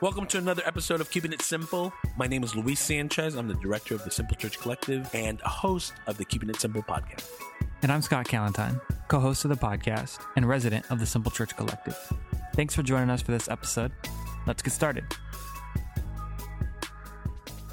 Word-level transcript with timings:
Welcome 0.00 0.26
to 0.26 0.38
another 0.38 0.62
episode 0.64 1.00
of 1.00 1.10
Keeping 1.10 1.32
It 1.32 1.42
Simple. 1.42 1.92
My 2.16 2.28
name 2.28 2.44
is 2.44 2.54
Luis 2.54 2.78
Sanchez. 2.78 3.34
I'm 3.34 3.48
the 3.48 3.54
director 3.54 3.96
of 3.96 4.04
the 4.04 4.12
Simple 4.12 4.36
Church 4.36 4.56
Collective 4.56 5.12
and 5.12 5.40
a 5.40 5.48
host 5.48 5.92
of 6.06 6.16
the 6.18 6.24
Keeping 6.24 6.48
It 6.48 6.60
Simple 6.60 6.84
podcast. 6.84 7.28
And 7.82 7.90
I'm 7.90 8.00
Scott 8.00 8.28
Callentine, 8.28 8.80
co 9.08 9.18
host 9.18 9.44
of 9.44 9.48
the 9.48 9.56
podcast 9.56 10.20
and 10.36 10.48
resident 10.48 10.88
of 10.92 11.00
the 11.00 11.06
Simple 11.06 11.32
Church 11.32 11.56
Collective. 11.56 11.98
Thanks 12.54 12.76
for 12.76 12.84
joining 12.84 13.10
us 13.10 13.22
for 13.22 13.32
this 13.32 13.48
episode. 13.48 13.90
Let's 14.46 14.62
get 14.62 14.72
started. 14.72 15.04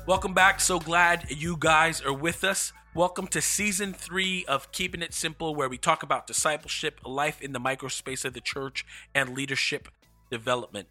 Welcome 0.07 0.33
back. 0.33 0.61
So 0.61 0.79
glad 0.79 1.29
you 1.29 1.57
guys 1.59 2.01
are 2.01 2.11
with 2.11 2.43
us. 2.43 2.73
Welcome 2.95 3.27
to 3.27 3.41
season 3.41 3.93
three 3.93 4.45
of 4.47 4.71
Keeping 4.71 5.03
It 5.03 5.13
Simple, 5.13 5.53
where 5.53 5.69
we 5.69 5.77
talk 5.77 6.01
about 6.01 6.25
discipleship, 6.25 7.01
life 7.05 7.39
in 7.39 7.51
the 7.51 7.59
microspace 7.59 8.25
of 8.25 8.33
the 8.33 8.41
church, 8.41 8.83
and 9.13 9.35
leadership 9.35 9.89
development. 10.31 10.87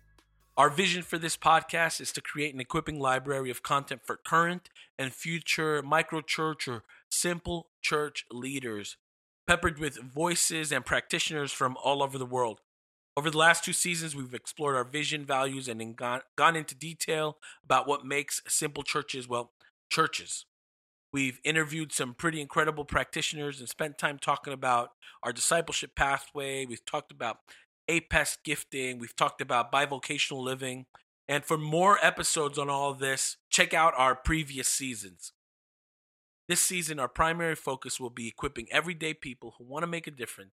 Our 0.56 0.70
vision 0.70 1.02
for 1.02 1.18
this 1.18 1.36
podcast 1.36 2.00
is 2.00 2.12
to 2.12 2.20
create 2.20 2.54
an 2.54 2.60
equipping 2.60 3.00
library 3.00 3.50
of 3.50 3.64
content 3.64 4.02
for 4.04 4.16
current 4.16 4.70
and 4.96 5.12
future 5.12 5.82
micro 5.82 6.20
church 6.20 6.68
or 6.68 6.84
simple 7.10 7.70
church 7.82 8.24
leaders, 8.30 8.96
peppered 9.48 9.80
with 9.80 9.98
voices 10.00 10.70
and 10.70 10.86
practitioners 10.86 11.50
from 11.50 11.76
all 11.82 12.04
over 12.04 12.18
the 12.18 12.24
world. 12.24 12.60
Over 13.16 13.30
the 13.30 13.38
last 13.38 13.64
two 13.64 13.72
seasons, 13.72 14.14
we've 14.14 14.32
explored 14.32 14.76
our 14.76 14.84
vision, 14.84 15.24
values, 15.24 15.66
and 15.66 15.96
gone, 15.96 16.20
gone 16.36 16.54
into 16.54 16.76
detail 16.76 17.38
about 17.64 17.88
what 17.88 18.06
makes 18.06 18.40
simple 18.46 18.84
churches, 18.84 19.28
well, 19.28 19.50
churches. 19.90 20.46
We've 21.12 21.40
interviewed 21.42 21.92
some 21.92 22.14
pretty 22.14 22.40
incredible 22.40 22.84
practitioners 22.84 23.58
and 23.58 23.68
spent 23.68 23.98
time 23.98 24.18
talking 24.18 24.52
about 24.52 24.90
our 25.22 25.32
discipleship 25.32 25.96
pathway. 25.96 26.64
We've 26.64 26.84
talked 26.84 27.10
about 27.10 27.38
APEST 27.88 28.44
gifting. 28.44 28.98
We've 28.98 29.16
talked 29.16 29.40
about 29.40 29.72
bivocational 29.72 30.42
living. 30.42 30.86
And 31.28 31.44
for 31.44 31.56
more 31.56 31.98
episodes 32.02 32.58
on 32.58 32.68
all 32.68 32.94
this, 32.94 33.36
check 33.48 33.72
out 33.72 33.94
our 33.96 34.14
previous 34.14 34.68
seasons. 34.68 35.32
This 36.48 36.60
season, 36.60 37.00
our 37.00 37.08
primary 37.08 37.54
focus 37.54 37.98
will 37.98 38.10
be 38.10 38.28
equipping 38.28 38.66
everyday 38.70 39.14
people 39.14 39.54
who 39.56 39.64
want 39.64 39.82
to 39.82 39.86
make 39.86 40.06
a 40.06 40.10
difference 40.10 40.52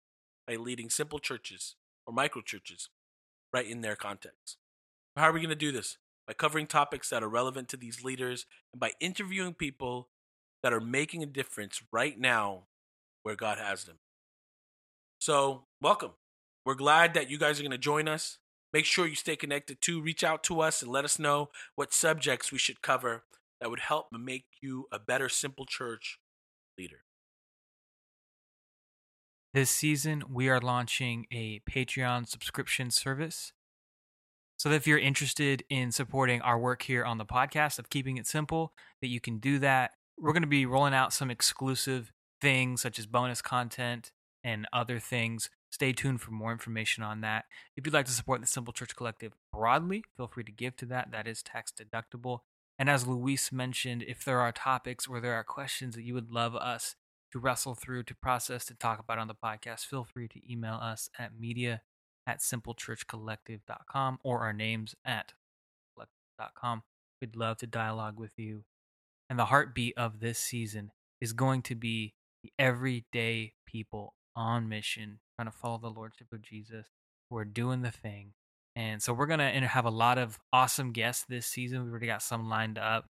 by 0.47 0.55
leading 0.55 0.89
simple 0.89 1.19
churches 1.19 1.75
or 2.07 2.13
micro 2.13 2.41
churches 2.41 2.89
right 3.53 3.67
in 3.67 3.81
their 3.81 3.95
context. 3.95 4.57
How 5.15 5.25
are 5.25 5.31
we 5.31 5.39
going 5.39 5.49
to 5.49 5.55
do 5.55 5.71
this? 5.71 5.97
By 6.27 6.33
covering 6.33 6.65
topics 6.65 7.09
that 7.09 7.21
are 7.21 7.29
relevant 7.29 7.69
to 7.69 7.77
these 7.77 8.03
leaders 8.03 8.47
and 8.73 8.79
by 8.79 8.93
interviewing 8.99 9.53
people 9.53 10.09
that 10.63 10.73
are 10.73 10.81
making 10.81 11.21
a 11.21 11.27
difference 11.27 11.83
right 11.91 12.19
now 12.19 12.63
where 13.21 13.35
God 13.35 13.59
has 13.59 13.83
them. 13.83 13.99
So, 15.19 15.65
welcome. 15.79 16.11
We're 16.65 16.75
glad 16.75 17.13
that 17.13 17.29
you 17.29 17.37
guys 17.37 17.59
are 17.59 17.63
going 17.63 17.71
to 17.71 17.77
join 17.77 18.07
us. 18.07 18.39
Make 18.73 18.85
sure 18.85 19.05
you 19.05 19.15
stay 19.15 19.35
connected 19.35 19.81
too. 19.81 20.01
Reach 20.01 20.23
out 20.23 20.43
to 20.45 20.61
us 20.61 20.81
and 20.81 20.91
let 20.91 21.05
us 21.05 21.19
know 21.19 21.49
what 21.75 21.93
subjects 21.93 22.51
we 22.51 22.57
should 22.57 22.81
cover 22.81 23.23
that 23.61 23.69
would 23.69 23.79
help 23.79 24.07
make 24.11 24.45
you 24.61 24.87
a 24.91 24.99
better 24.99 25.29
simple 25.29 25.65
church 25.65 26.19
leader. 26.77 27.03
This 29.53 29.69
season, 29.69 30.23
we 30.29 30.49
are 30.49 30.59
launching 30.59 31.27
a 31.31 31.61
Patreon 31.61 32.27
subscription 32.27 32.91
service. 32.91 33.53
So 34.57 34.69
that 34.69 34.75
if 34.75 34.87
you're 34.87 34.97
interested 34.97 35.63
in 35.69 35.91
supporting 35.91 36.41
our 36.41 36.57
work 36.57 36.81
here 36.81 37.05
on 37.05 37.17
the 37.17 37.25
podcast 37.25 37.79
of 37.79 37.89
keeping 37.89 38.17
it 38.17 38.27
simple, 38.27 38.73
that 39.01 39.07
you 39.07 39.21
can 39.21 39.37
do 39.37 39.59
that. 39.59 39.91
We're 40.17 40.33
going 40.33 40.43
to 40.43 40.47
be 40.47 40.65
rolling 40.65 40.93
out 40.93 41.13
some 41.13 41.29
exclusive 41.29 42.11
things 42.41 42.81
such 42.81 42.99
as 42.99 43.05
bonus 43.05 43.41
content 43.41 44.11
and 44.43 44.67
other 44.73 44.99
things. 44.99 45.49
Stay 45.75 45.91
tuned 45.91 46.21
for 46.21 46.31
more 46.31 46.53
information 46.53 47.03
on 47.03 47.19
that. 47.19 47.43
If 47.75 47.85
you'd 47.85 47.93
like 47.93 48.05
to 48.05 48.11
support 48.13 48.39
the 48.39 48.47
Simple 48.47 48.71
Church 48.71 48.95
Collective 48.95 49.33
broadly, 49.51 50.05
feel 50.15 50.29
free 50.29 50.45
to 50.45 50.51
give 50.53 50.77
to 50.77 50.85
that. 50.85 51.11
That 51.11 51.27
is 51.27 51.43
tax 51.43 51.73
deductible. 51.77 52.39
And 52.79 52.89
as 52.89 53.05
Luis 53.05 53.51
mentioned, 53.51 54.01
if 54.07 54.23
there 54.23 54.39
are 54.39 54.53
topics 54.53 55.05
or 55.05 55.19
there 55.19 55.33
are 55.33 55.43
questions 55.43 55.93
that 55.95 56.03
you 56.03 56.13
would 56.13 56.31
love 56.31 56.55
us 56.55 56.95
to 57.33 57.39
wrestle 57.39 57.75
through, 57.75 58.03
to 58.03 58.15
process, 58.15 58.63
to 58.67 58.73
talk 58.73 58.99
about 58.99 59.17
on 59.17 59.27
the 59.27 59.35
podcast, 59.35 59.81
feel 59.81 60.05
free 60.05 60.29
to 60.29 60.49
email 60.49 60.75
us 60.75 61.09
at 61.19 61.37
media 61.37 61.81
at 62.25 62.39
simplechurchcollective.com 62.39 64.19
or 64.23 64.39
our 64.43 64.53
names 64.53 64.95
at 65.03 65.33
collective.com. 65.93 66.83
We'd 67.19 67.35
love 67.35 67.57
to 67.57 67.67
dialogue 67.67 68.17
with 68.17 68.31
you. 68.37 68.63
And 69.29 69.37
the 69.37 69.47
heartbeat 69.47 69.97
of 69.97 70.21
this 70.21 70.39
season 70.39 70.93
is 71.19 71.33
going 71.33 71.63
to 71.63 71.75
be 71.75 72.13
the 72.43 72.53
everyday 72.57 73.55
people 73.65 74.13
on 74.37 74.69
mission, 74.69 75.19
trying 75.35 75.51
to 75.51 75.57
follow 75.57 75.77
the 75.77 75.89
lordship 75.89 76.27
of 76.31 76.41
Jesus. 76.41 76.87
We're 77.29 77.45
doing 77.45 77.81
the 77.81 77.91
thing. 77.91 78.33
And 78.75 79.01
so 79.01 79.13
we're 79.13 79.27
going 79.27 79.39
to 79.39 79.67
have 79.67 79.85
a 79.85 79.89
lot 79.89 80.17
of 80.17 80.37
awesome 80.51 80.91
guests 80.91 81.25
this 81.27 81.45
season. 81.45 81.83
We've 81.83 81.91
already 81.91 82.07
got 82.07 82.21
some 82.21 82.49
lined 82.49 82.77
up. 82.77 83.05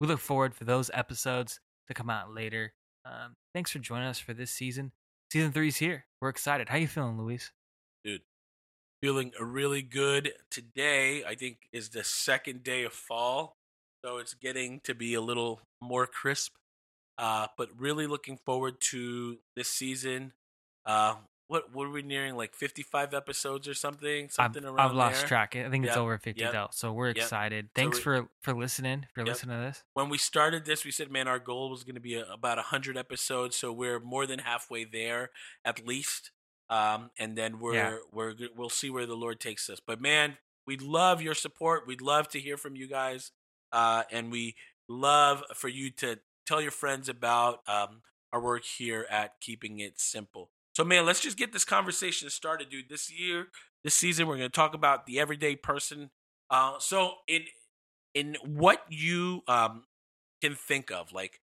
We 0.00 0.08
look 0.08 0.18
forward 0.18 0.54
for 0.54 0.64
those 0.64 0.90
episodes 0.92 1.60
to 1.86 1.94
come 1.94 2.10
out 2.10 2.34
later. 2.34 2.74
Um, 3.04 3.36
thanks 3.54 3.70
for 3.70 3.78
joining 3.78 4.08
us 4.08 4.18
for 4.18 4.34
this 4.34 4.50
season. 4.50 4.92
Season 5.30 5.52
three 5.52 5.68
is 5.68 5.76
here. 5.76 6.06
We're 6.20 6.28
excited. 6.28 6.68
How 6.68 6.76
you 6.76 6.88
feeling, 6.88 7.18
Luis? 7.18 7.52
Dude, 8.04 8.22
feeling 9.02 9.32
really 9.40 9.82
good. 9.82 10.32
Today, 10.50 11.24
I 11.24 11.34
think, 11.34 11.68
is 11.72 11.90
the 11.90 12.04
second 12.04 12.64
day 12.64 12.84
of 12.84 12.92
fall. 12.92 13.56
So 14.04 14.18
it's 14.18 14.34
getting 14.34 14.80
to 14.84 14.94
be 14.94 15.14
a 15.14 15.20
little 15.20 15.60
more 15.80 16.06
crisp. 16.06 16.54
Uh, 17.16 17.46
but 17.56 17.68
really 17.78 18.08
looking 18.08 18.38
forward 18.44 18.80
to 18.80 19.38
this 19.54 19.68
season. 19.68 20.32
Uh, 20.86 21.14
what 21.46 21.74
what 21.74 21.86
are 21.86 21.90
we 21.90 22.02
nearing? 22.02 22.36
Like 22.36 22.54
fifty 22.54 22.82
five 22.82 23.12
episodes 23.12 23.68
or 23.68 23.74
something? 23.74 24.28
Something 24.30 24.64
I've, 24.64 24.74
around. 24.74 24.80
I've 24.90 24.94
lost 24.96 25.20
there? 25.20 25.28
track. 25.28 25.56
I 25.56 25.68
think 25.68 25.84
it's 25.84 25.94
Yep, 25.94 26.02
over 26.02 26.18
fifty 26.18 26.40
yep, 26.40 26.52
though. 26.52 26.68
So 26.72 26.92
we're 26.92 27.08
yep. 27.08 27.16
excited. 27.18 27.66
So 27.66 27.82
Thanks 27.82 27.98
we- 27.98 28.02
for 28.02 28.28
for 28.40 28.54
listening. 28.54 29.06
For 29.14 29.24
listening 29.24 29.56
to 29.58 29.62
this. 29.62 29.82
When 29.92 30.08
we 30.08 30.18
started 30.18 30.64
this, 30.64 30.84
we 30.84 30.90
said, 30.90 31.10
"Man, 31.10 31.28
our 31.28 31.38
goal 31.38 31.70
was 31.70 31.84
going 31.84 31.96
to 31.96 32.00
be 32.00 32.14
a, 32.14 32.24
about 32.32 32.58
hundred 32.58 32.96
episodes." 32.96 33.56
So 33.56 33.72
we're 33.72 34.00
more 34.00 34.26
than 34.26 34.38
halfway 34.40 34.84
there, 34.84 35.30
at 35.64 35.86
least. 35.86 36.30
Um, 36.70 37.10
and 37.18 37.36
then 37.36 37.60
we're 37.60 37.74
Yeah. 37.74 37.96
we're 38.10 38.34
we'll 38.56 38.70
see 38.70 38.88
where 38.88 39.04
the 39.06 39.14
Lord 39.16 39.38
takes 39.38 39.68
us. 39.68 39.80
But 39.86 40.00
man, 40.00 40.38
we'd 40.66 40.82
love 40.82 41.20
your 41.20 41.34
support. 41.34 41.86
We'd 41.86 42.00
love 42.00 42.28
to 42.28 42.40
hear 42.40 42.56
from 42.56 42.74
you 42.74 42.88
guys, 42.88 43.32
uh, 43.70 44.04
and 44.10 44.32
we 44.32 44.56
love 44.88 45.44
for 45.54 45.68
you 45.68 45.90
to 45.90 46.20
tell 46.46 46.62
your 46.62 46.70
friends 46.70 47.08
about 47.10 47.60
um, 47.68 48.00
our 48.32 48.40
work 48.40 48.64
here 48.64 49.06
at 49.10 49.40
Keeping 49.42 49.78
It 49.78 50.00
Simple. 50.00 50.50
So, 50.74 50.84
man, 50.84 51.06
let's 51.06 51.20
just 51.20 51.36
get 51.38 51.52
this 51.52 51.64
conversation 51.64 52.28
started, 52.30 52.68
dude. 52.68 52.88
This 52.88 53.10
year, 53.10 53.46
this 53.82 53.94
season, 53.94 54.26
we're 54.26 54.36
going 54.36 54.50
to 54.50 54.54
talk 54.54 54.74
about 54.74 55.06
the 55.06 55.20
everyday 55.20 55.56
person. 55.56 56.10
Uh, 56.50 56.74
so, 56.78 57.14
in 57.26 57.44
in 58.14 58.36
what 58.44 58.84
you 58.88 59.42
um, 59.48 59.84
can 60.42 60.54
think 60.54 60.90
of, 60.90 61.12
like 61.12 61.40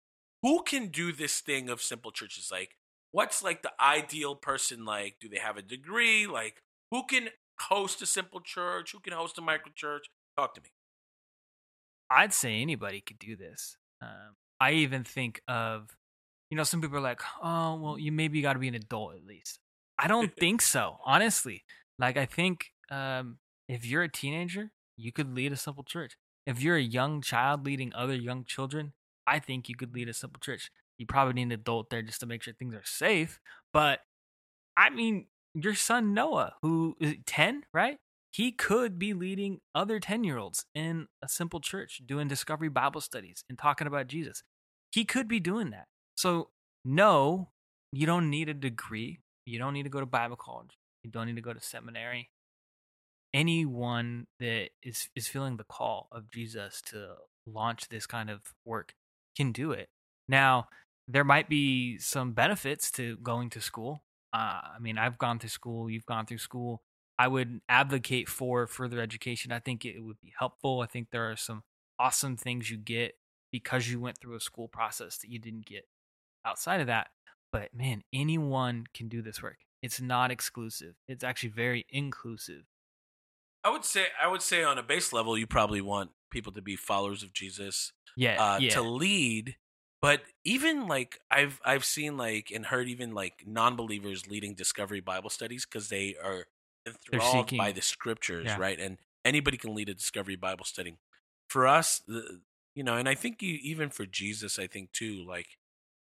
who 0.45 0.61
can 0.61 0.89
do 0.89 1.11
this 1.11 1.39
thing 1.39 1.71
of 1.71 1.81
simple 1.81 2.11
churches? 2.11 2.49
Like, 2.51 2.77
what's 3.11 3.41
like 3.41 3.63
the 3.63 3.71
ideal 3.81 4.35
person? 4.35 4.85
Like, 4.85 5.15
do 5.19 5.27
they 5.27 5.39
have 5.39 5.57
a 5.57 5.63
degree? 5.63 6.27
Like, 6.27 6.61
who 6.91 7.03
can 7.03 7.29
host 7.61 8.03
a 8.03 8.05
simple 8.05 8.41
church? 8.41 8.91
Who 8.91 8.99
can 8.99 9.13
host 9.13 9.39
a 9.39 9.41
micro 9.41 9.71
church? 9.73 10.05
Talk 10.37 10.53
to 10.53 10.61
me. 10.61 10.69
I'd 12.11 12.31
say 12.31 12.61
anybody 12.61 13.01
could 13.01 13.17
do 13.17 13.35
this. 13.35 13.77
Um, 14.03 14.35
I 14.59 14.73
even 14.73 15.03
think 15.03 15.41
of, 15.47 15.97
you 16.55 16.57
know, 16.57 16.63
some 16.63 16.79
people 16.79 16.95
are 16.95 17.01
like, 17.01 17.19
oh, 17.43 17.75
well, 17.75 17.99
you 17.99 18.13
maybe 18.13 18.41
got 18.41 18.53
to 18.53 18.59
be 18.59 18.69
an 18.69 18.75
adult 18.75 19.15
at 19.15 19.25
least. 19.25 19.59
I 19.99 20.07
don't 20.07 20.33
think 20.39 20.61
so, 20.61 20.99
honestly. 21.03 21.65
Like, 21.99 22.15
I 22.15 22.25
think 22.25 22.71
um, 22.89 23.39
if 23.67 23.85
you're 23.85 24.03
a 24.03 24.09
teenager, 24.09 24.71
you 24.95 25.11
could 25.11 25.35
lead 25.35 25.51
a 25.51 25.57
simple 25.57 25.83
church. 25.83 26.15
If 26.47 26.61
you're 26.61 26.77
a 26.77 26.81
young 26.81 27.21
child 27.21 27.65
leading 27.65 27.93
other 27.93 28.15
young 28.15 28.45
children, 28.45 28.93
I 29.27 29.39
think 29.39 29.67
you 29.67 29.75
could 29.75 29.93
lead 29.93 30.07
a 30.07 30.13
simple 30.13 30.39
church. 30.39 30.71
You 30.97 31.05
probably 31.05 31.33
need 31.33 31.41
an 31.41 31.51
adult 31.51 31.89
there 31.89 32.01
just 32.01 32.21
to 32.21 32.25
make 32.25 32.41
sure 32.41 32.53
things 32.53 32.73
are 32.73 32.85
safe. 32.85 33.41
But 33.73 33.99
I 34.77 34.91
mean, 34.91 35.25
your 35.55 35.75
son 35.75 36.13
Noah, 36.13 36.53
who 36.61 36.95
is 37.01 37.15
10, 37.25 37.63
right? 37.73 37.97
He 38.31 38.53
could 38.53 38.97
be 38.97 39.13
leading 39.13 39.59
other 39.73 39.99
10 39.99 40.23
year 40.23 40.37
olds 40.37 40.63
in 40.73 41.07
a 41.21 41.27
simple 41.27 41.59
church 41.59 42.01
doing 42.05 42.29
discovery 42.29 42.69
Bible 42.69 43.01
studies 43.01 43.43
and 43.49 43.59
talking 43.59 43.87
about 43.87 44.07
Jesus. 44.07 44.41
He 44.93 45.03
could 45.03 45.27
be 45.27 45.41
doing 45.41 45.71
that. 45.71 45.87
So, 46.15 46.49
no, 46.83 47.49
you 47.91 48.05
don't 48.05 48.29
need 48.29 48.49
a 48.49 48.53
degree. 48.53 49.19
You 49.45 49.59
don't 49.59 49.73
need 49.73 49.83
to 49.83 49.89
go 49.89 49.99
to 49.99 50.05
Bible 50.05 50.35
college. 50.35 50.77
You 51.03 51.11
don't 51.11 51.27
need 51.27 51.35
to 51.35 51.41
go 51.41 51.53
to 51.53 51.61
seminary. 51.61 52.29
Anyone 53.33 54.27
that 54.39 54.69
is, 54.81 55.09
is 55.15 55.27
feeling 55.27 55.57
the 55.57 55.65
call 55.65 56.07
of 56.11 56.29
Jesus 56.31 56.81
to 56.87 57.15
launch 57.45 57.89
this 57.89 58.05
kind 58.05 58.29
of 58.29 58.41
work 58.63 58.93
can 59.35 59.51
do 59.51 59.71
it. 59.71 59.89
Now, 60.27 60.67
there 61.07 61.23
might 61.23 61.49
be 61.49 61.97
some 61.99 62.31
benefits 62.33 62.89
to 62.91 63.17
going 63.17 63.49
to 63.51 63.61
school. 63.61 64.03
Uh, 64.33 64.61
I 64.75 64.79
mean, 64.79 64.97
I've 64.97 65.17
gone 65.17 65.39
through 65.39 65.49
school, 65.49 65.89
you've 65.89 66.05
gone 66.05 66.25
through 66.25 66.39
school. 66.39 66.81
I 67.17 67.27
would 67.27 67.61
advocate 67.69 68.27
for 68.27 68.67
further 68.67 68.99
education. 68.99 69.51
I 69.51 69.59
think 69.59 69.85
it 69.85 70.01
would 70.03 70.19
be 70.21 70.33
helpful. 70.37 70.81
I 70.81 70.87
think 70.87 71.09
there 71.11 71.29
are 71.31 71.37
some 71.37 71.63
awesome 71.99 72.35
things 72.35 72.69
you 72.69 72.77
get 72.77 73.13
because 73.51 73.89
you 73.89 73.99
went 74.01 74.17
through 74.17 74.35
a 74.35 74.41
school 74.41 74.67
process 74.67 75.17
that 75.19 75.29
you 75.29 75.39
didn't 75.39 75.65
get 75.65 75.85
outside 76.45 76.81
of 76.81 76.87
that. 76.87 77.07
But 77.51 77.73
man, 77.73 78.03
anyone 78.13 78.85
can 78.93 79.07
do 79.07 79.21
this 79.21 79.41
work. 79.41 79.57
It's 79.81 80.01
not 80.01 80.31
exclusive. 80.31 80.95
It's 81.07 81.23
actually 81.23 81.49
very 81.49 81.85
inclusive. 81.89 82.63
I 83.63 83.69
would 83.69 83.85
say 83.85 84.07
I 84.21 84.27
would 84.27 84.41
say 84.41 84.63
on 84.63 84.77
a 84.77 84.83
base 84.83 85.11
level, 85.13 85.37
you 85.37 85.47
probably 85.47 85.81
want 85.81 86.11
people 86.31 86.51
to 86.53 86.61
be 86.61 86.75
followers 86.75 87.23
of 87.23 87.33
Jesus, 87.33 87.93
Yeah, 88.15 88.41
uh, 88.43 88.57
yeah. 88.59 88.71
to 88.71 88.81
lead. 88.81 89.55
But 90.01 90.21
even 90.43 90.87
like 90.87 91.19
I've 91.31 91.59
I've 91.65 91.85
seen 91.85 92.17
like 92.17 92.51
and 92.53 92.67
heard 92.67 92.87
even 92.89 93.13
like 93.13 93.43
non-believers 93.47 94.27
leading 94.27 94.53
discovery 94.53 94.99
Bible 94.99 95.29
studies 95.29 95.65
because 95.65 95.89
they 95.89 96.15
are 96.23 96.45
enthralled 96.85 97.55
by 97.57 97.71
the 97.71 97.81
scriptures, 97.81 98.45
Yeah. 98.45 98.57
right? 98.59 98.79
And 98.79 98.97
anybody 99.23 99.57
can 99.57 99.73
lead 99.73 99.89
a 99.89 99.95
discovery 99.95 100.35
Bible 100.35 100.65
study. 100.65 100.97
For 101.49 101.65
us, 101.65 102.01
the, 102.07 102.41
you 102.75 102.83
know, 102.83 102.97
and 102.97 103.09
I 103.09 103.15
think 103.15 103.41
you, 103.41 103.57
even 103.63 103.89
for 103.89 104.05
Jesus, 104.05 104.59
I 104.59 104.67
think 104.67 104.91
too, 104.91 105.25
like, 105.27 105.47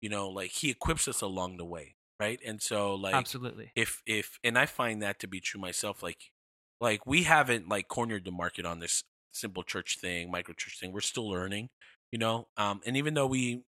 you 0.01 0.09
know, 0.09 0.29
like 0.29 0.51
he 0.51 0.69
equips 0.69 1.07
us 1.07 1.21
along 1.21 1.57
the 1.57 1.65
way, 1.65 1.95
right? 2.19 2.39
And 2.45 2.61
so, 2.61 2.95
like, 2.95 3.15
Absolutely. 3.15 3.71
if 3.75 4.01
if 4.05 4.39
and 4.43 4.57
I 4.57 4.65
find 4.65 5.01
that 5.01 5.19
to 5.21 5.27
be 5.27 5.39
true 5.39 5.59
myself 5.61 6.01
like 6.03 6.31
like 6.79 7.05
we 7.05 7.23
haven't 7.23 7.67
like 7.67 7.87
cornered 7.87 8.25
the 8.25 8.31
market 8.31 8.65
on 8.65 8.79
this 8.79 9.03
simple 9.33 9.63
church 9.63 9.97
thing, 9.99 10.29
micro 10.31 10.53
church 10.53 10.79
thing. 10.79 10.91
We're 10.91 11.01
still 11.01 11.29
learning, 11.29 11.69
you 12.11 12.19
know. 12.19 12.47
Um 12.57 12.81
and 12.85 12.95
even 12.97 13.13
though 13.15 13.27
we 13.27 13.63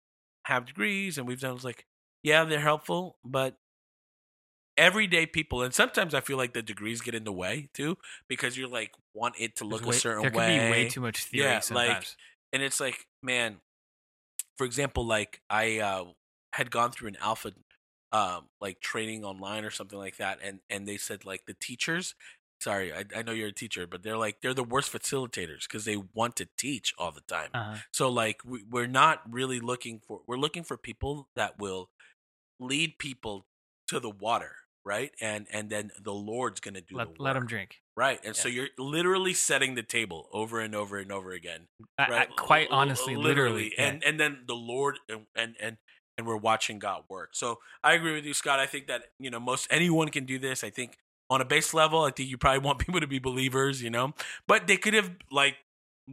have 0.46 0.66
degrees 0.66 1.18
and 1.18 1.26
we've 1.26 1.40
done 1.40 1.54
it's 1.54 1.64
like 1.64 1.86
yeah, 2.22 2.44
they're 2.44 2.58
helpful, 2.60 3.16
but 3.24 3.56
everyday 4.76 5.24
people 5.24 5.62
and 5.62 5.72
sometimes 5.72 6.12
I 6.12 6.20
feel 6.20 6.36
like 6.36 6.52
the 6.52 6.60
degrees 6.62 7.00
get 7.00 7.14
in 7.14 7.24
the 7.24 7.32
way 7.32 7.70
too 7.72 7.96
because 8.28 8.58
you're 8.58 8.68
like 8.68 8.90
want 9.14 9.34
it 9.38 9.56
to 9.56 9.64
look 9.64 9.80
There's 9.82 9.88
way- 9.88 9.96
a 9.96 10.00
certain 10.00 10.22
there 10.22 10.30
way. 10.32 10.46
can 10.58 10.66
be 10.66 10.70
way 10.70 10.88
too 10.88 11.00
much 11.00 11.24
theory 11.24 11.46
Yeah, 11.46 11.60
like, 11.70 12.06
and 12.52 12.62
it's 12.62 12.78
like 12.78 13.06
man 13.22 13.56
for 14.56 14.64
example 14.64 15.04
like 15.04 15.40
i 15.50 15.78
uh 15.78 16.04
had 16.52 16.70
gone 16.70 16.90
through 16.90 17.08
an 17.08 17.16
alpha 17.20 17.52
um 18.12 18.46
like 18.60 18.80
training 18.80 19.24
online 19.24 19.64
or 19.64 19.70
something 19.70 19.98
like 19.98 20.16
that 20.16 20.38
and 20.42 20.60
and 20.70 20.86
they 20.86 20.96
said 20.96 21.24
like 21.24 21.42
the 21.46 21.54
teachers 21.60 22.14
sorry 22.60 22.92
i, 22.92 23.04
I 23.14 23.22
know 23.22 23.32
you're 23.32 23.48
a 23.48 23.52
teacher 23.52 23.86
but 23.86 24.02
they're 24.02 24.16
like 24.16 24.40
they're 24.40 24.54
the 24.54 24.64
worst 24.64 24.92
facilitators 24.92 25.62
because 25.68 25.84
they 25.84 25.98
want 26.14 26.36
to 26.36 26.48
teach 26.56 26.94
all 26.98 27.12
the 27.12 27.20
time 27.22 27.50
uh-huh. 27.52 27.76
so 27.92 28.08
like 28.08 28.40
we, 28.44 28.64
we're 28.70 28.86
not 28.86 29.22
really 29.30 29.60
looking 29.60 30.00
for 30.06 30.20
we're 30.26 30.38
looking 30.38 30.62
for 30.62 30.76
people 30.76 31.28
that 31.36 31.58
will 31.58 31.90
lead 32.58 32.98
people 32.98 33.46
to 33.88 34.00
the 34.00 34.10
water 34.10 34.52
right 34.84 35.10
and 35.20 35.46
and 35.52 35.68
then 35.68 35.90
the 36.00 36.14
lord's 36.14 36.60
gonna 36.60 36.80
do 36.80 36.94
the 36.94 36.96
let, 36.96 37.08
work. 37.08 37.16
let 37.18 37.32
them 37.34 37.46
drink. 37.46 37.80
Right 37.96 38.20
and 38.24 38.36
so 38.36 38.48
you're 38.48 38.68
literally 38.78 39.32
setting 39.34 39.74
the 39.74 39.82
table 39.82 40.28
over 40.32 40.60
and 40.60 40.74
over 40.74 40.98
and 40.98 41.10
over 41.10 41.32
again 41.32 41.62
I- 41.98 42.04
I- 42.12 42.26
quite 42.36 42.68
l- 42.70 42.76
honestly, 42.78 43.16
literally. 43.16 43.72
yeah. 43.76 43.86
and 43.88 44.04
and 44.04 44.20
then 44.20 44.44
the 44.46 44.54
Lord 44.54 44.98
and, 45.08 45.26
and 45.34 45.56
and 45.60 45.76
and 46.18 46.26
we're 46.26 46.36
watching 46.36 46.78
God 46.78 47.02
work. 47.10 47.30
So 47.34 47.58
I 47.84 47.92
agree 47.92 48.14
with 48.14 48.24
you, 48.24 48.32
Scott. 48.32 48.58
I 48.58 48.64
think 48.66 48.86
that 48.86 49.02
you 49.18 49.30
know 49.30 49.38
most 49.40 49.66
anyone 49.70 50.08
can 50.08 50.24
do 50.24 50.38
this. 50.38 50.64
I 50.64 50.70
think 50.70 50.96
on 51.28 51.40
a 51.40 51.44
base 51.44 51.74
level, 51.74 52.02
I 52.04 52.10
think 52.10 52.28
you 52.30 52.38
probably 52.38 52.60
want 52.66 52.78
people 52.78 53.00
to 53.00 53.06
be 53.06 53.18
believers, 53.18 53.82
you 53.82 53.90
know, 53.90 54.14
but 54.48 54.66
they 54.66 54.76
could 54.78 54.94
have 54.94 55.10
like 55.30 55.56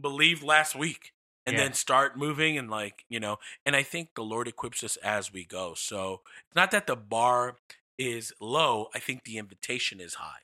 believed 0.00 0.42
last 0.42 0.74
week 0.74 1.12
and 1.46 1.56
Yeah. 1.56 1.64
then 1.64 1.72
start 1.74 2.18
moving 2.18 2.58
and 2.58 2.68
like 2.70 3.04
you 3.08 3.20
know. 3.20 3.38
And 3.64 3.74
I 3.76 3.82
think 3.82 4.10
the 4.14 4.22
Lord 4.24 4.46
equips 4.48 4.82
us 4.84 4.96
as 4.98 5.32
we 5.32 5.44
go. 5.44 5.74
So 5.74 6.20
it's 6.48 6.56
not 6.56 6.70
that 6.72 6.86
the 6.86 6.96
bar 6.96 7.56
is 7.98 8.32
low. 8.40 8.88
I 8.94 8.98
think 8.98 9.24
the 9.24 9.38
invitation 9.38 10.00
is 10.00 10.14
high 10.14 10.40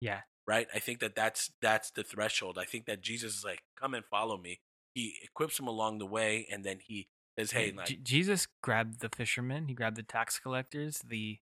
yeah. 0.00 0.20
Right? 0.46 0.66
I 0.74 0.78
think 0.78 1.00
that 1.00 1.14
that's 1.14 1.50
that's 1.60 1.90
the 1.90 2.02
threshold. 2.04 2.58
I 2.58 2.64
think 2.64 2.86
that 2.86 3.00
Jesus 3.02 3.36
is 3.38 3.44
like, 3.44 3.62
"Come 3.78 3.94
and 3.94 4.04
follow 4.04 4.36
me." 4.36 4.60
He 4.94 5.14
equips 5.22 5.58
him 5.58 5.66
along 5.66 5.98
the 5.98 6.06
way, 6.06 6.46
and 6.50 6.64
then 6.64 6.78
he 6.86 7.08
says, 7.38 7.50
"Hey, 7.52 7.72
like, 7.72 7.86
Je- 7.86 7.96
Jesus 7.96 8.46
grabbed 8.62 9.00
the 9.00 9.08
fishermen, 9.08 9.66
he 9.68 9.74
grabbed 9.74 9.96
the 9.96 10.02
tax 10.02 10.38
collectors, 10.38 11.00
the 11.04 11.38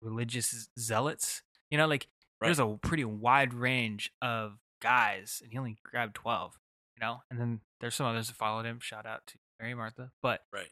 religious 0.00 0.68
zealots. 0.78 1.42
You 1.70 1.78
know, 1.78 1.86
like 1.86 2.06
there's 2.40 2.58
a 2.58 2.78
pretty 2.82 3.04
wide 3.04 3.54
range 3.54 4.12
of 4.22 4.58
guys, 4.80 5.40
and 5.42 5.50
he 5.52 5.58
only 5.58 5.76
grabbed 5.82 6.14
12, 6.14 6.58
you 6.96 7.00
know? 7.00 7.22
And 7.30 7.40
then 7.40 7.60
there's 7.80 7.94
some 7.94 8.06
others 8.06 8.28
that 8.28 8.36
followed 8.36 8.66
him. 8.66 8.80
Shout 8.80 9.06
out 9.06 9.26
to 9.28 9.38
Mary 9.58 9.74
Martha. 9.74 10.12
But 10.22 10.42
right, 10.52 10.68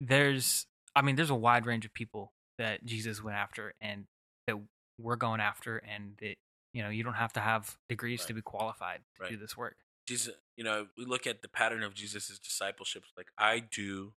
there's, 0.00 0.66
I 0.94 1.02
mean, 1.02 1.16
there's 1.16 1.30
a 1.30 1.34
wide 1.36 1.66
range 1.66 1.84
of 1.84 1.94
people 1.94 2.32
that 2.58 2.84
Jesus 2.84 3.22
went 3.22 3.36
after 3.36 3.74
and 3.80 4.06
that 4.46 4.56
we're 4.98 5.16
going 5.16 5.40
after, 5.40 5.78
and 5.78 6.14
that, 6.20 6.36
you 6.72 6.82
know, 6.82 6.88
you 6.90 7.02
don't 7.02 7.14
have 7.14 7.32
to 7.34 7.40
have 7.40 7.76
degrees 7.88 8.24
to 8.26 8.34
be 8.34 8.42
qualified 8.42 9.00
to 9.16 9.22
Right. 9.22 9.30
do 9.30 9.36
this 9.36 9.56
work. 9.56 9.76
Jesus." 10.06 10.34
You 10.56 10.64
know, 10.64 10.88
we 10.96 11.04
look 11.04 11.26
at 11.26 11.42
the 11.42 11.48
pattern 11.48 11.82
of 11.82 11.94
Jesus' 11.94 12.38
discipleship. 12.38 13.04
Like, 13.16 13.30
I 13.38 13.60
do, 13.60 14.14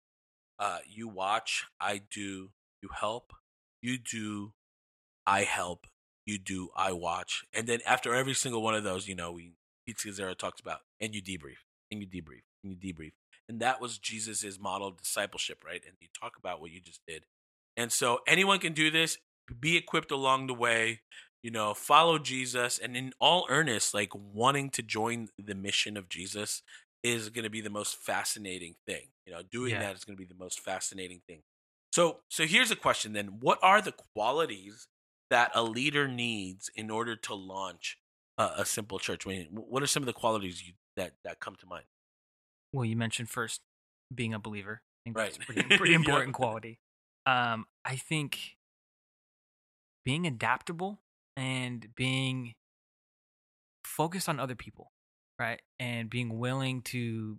uh, 0.58 0.80
you 0.86 1.08
watch. 1.08 1.66
I 1.80 1.98
do, 1.98 2.52
you 2.82 2.90
help. 2.90 3.32
You 3.82 3.98
do, 3.98 4.54
I 5.26 5.44
help. 5.44 5.86
You 6.26 6.38
do, 6.38 6.70
I 6.76 6.92
watch. 6.92 7.44
And 7.52 7.66
then 7.66 7.80
after 7.86 8.14
every 8.14 8.34
single 8.34 8.62
one 8.62 8.74
of 8.74 8.84
those, 8.84 9.08
you 9.08 9.14
know, 9.14 9.32
we 9.32 9.54
Pete 9.86 9.96
Scazzero 9.96 10.36
talks 10.36 10.60
about, 10.60 10.82
and 11.00 11.14
you 11.14 11.22
debrief, 11.22 11.64
and 11.90 12.02
you 12.02 12.06
debrief, 12.06 12.42
and 12.62 12.70
you 12.72 12.76
debrief. 12.76 13.12
And 13.48 13.60
that 13.60 13.80
was 13.80 13.96
Jesus' 13.98 14.58
model 14.60 14.86
of 14.88 14.98
discipleship, 14.98 15.64
right? 15.64 15.82
And 15.86 15.96
you 16.00 16.08
talk 16.20 16.36
about 16.36 16.60
what 16.60 16.70
you 16.70 16.80
just 16.80 17.00
did. 17.06 17.24
And 17.76 17.90
so 17.90 18.20
anyone 18.26 18.58
can 18.58 18.74
do 18.74 18.90
this, 18.90 19.16
be 19.58 19.78
equipped 19.78 20.10
along 20.10 20.46
the 20.46 20.54
way, 20.54 21.00
you 21.42 21.50
know, 21.50 21.74
follow 21.74 22.18
Jesus. 22.18 22.78
And 22.78 22.96
in 22.96 23.12
all 23.20 23.46
earnest, 23.48 23.94
like 23.94 24.12
wanting 24.14 24.70
to 24.70 24.82
join 24.82 25.28
the 25.38 25.54
mission 25.54 25.96
of 25.96 26.08
Jesus 26.08 26.62
is 27.02 27.28
going 27.30 27.44
to 27.44 27.50
be 27.50 27.60
the 27.60 27.70
most 27.70 27.96
fascinating 27.96 28.74
thing. 28.86 29.08
You 29.26 29.32
know, 29.32 29.42
doing 29.42 29.72
Yeah. 29.72 29.80
that 29.80 29.96
is 29.96 30.04
going 30.04 30.16
to 30.16 30.20
be 30.20 30.26
the 30.28 30.38
most 30.38 30.60
fascinating 30.60 31.20
thing. 31.28 31.42
So, 31.92 32.18
so 32.28 32.44
here's 32.46 32.70
a 32.70 32.76
question 32.76 33.12
then. 33.12 33.38
What 33.40 33.58
are 33.62 33.80
the 33.80 33.92
qualities 34.14 34.88
that 35.30 35.50
a 35.54 35.62
leader 35.62 36.08
needs 36.08 36.70
in 36.74 36.90
order 36.90 37.14
to 37.16 37.34
launch 37.34 37.98
a, 38.36 38.50
a 38.58 38.64
simple 38.66 38.98
church? 38.98 39.26
I 39.26 39.30
mean, 39.30 39.46
what 39.52 39.82
are 39.82 39.86
some 39.86 40.02
of 40.02 40.06
the 40.06 40.12
qualities 40.12 40.66
you, 40.66 40.74
that, 40.96 41.12
that 41.24 41.40
come 41.40 41.56
to 41.56 41.66
mind? 41.66 41.84
well, 42.72 42.84
you 42.84 42.96
mentioned 42.96 43.30
first 43.30 43.62
being 44.14 44.34
a 44.34 44.38
believer. 44.38 44.82
I 44.82 44.98
think 45.04 45.16
that's 45.16 45.38
Right. 45.38 45.42
a 45.42 45.46
pretty, 45.46 45.62
pretty 45.76 45.92
Yeah. 45.92 45.98
important 45.98 46.34
quality. 46.34 46.78
Um, 47.24 47.66
I 47.84 47.96
think 47.96 48.56
being 50.04 50.26
adaptable 50.26 51.00
and 51.38 51.86
being 51.94 52.54
focused 53.84 54.28
on 54.28 54.40
other 54.40 54.56
people, 54.56 54.90
right? 55.38 55.62
And 55.78 56.10
being 56.10 56.38
willing 56.38 56.82
to 56.82 57.38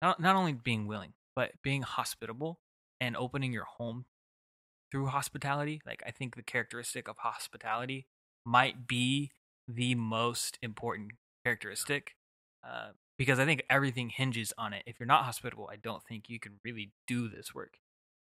not, 0.00 0.18
not 0.20 0.36
only 0.36 0.54
being 0.54 0.86
willing, 0.86 1.12
but 1.34 1.52
being 1.62 1.82
hospitable 1.82 2.60
and 2.98 3.14
opening 3.14 3.52
your 3.52 3.64
home 3.64 4.06
through 4.90 5.06
hospitality. 5.06 5.82
Like 5.86 6.02
I 6.06 6.10
think 6.10 6.34
the 6.34 6.42
characteristic 6.42 7.08
of 7.08 7.18
hospitality 7.18 8.06
might 8.46 8.86
be 8.86 9.32
the 9.68 9.94
most 9.94 10.58
important 10.62 11.12
characteristic 11.44 12.14
uh, 12.66 12.90
because 13.18 13.38
I 13.38 13.44
think 13.44 13.64
everything 13.68 14.08
hinges 14.08 14.54
on 14.56 14.72
it. 14.72 14.82
If 14.86 14.98
you're 14.98 15.06
not 15.06 15.24
hospitable, 15.24 15.68
I 15.70 15.76
don't 15.76 16.02
think 16.02 16.30
you 16.30 16.40
can 16.40 16.60
really 16.64 16.92
do 17.06 17.28
this 17.28 17.54
work. 17.54 17.78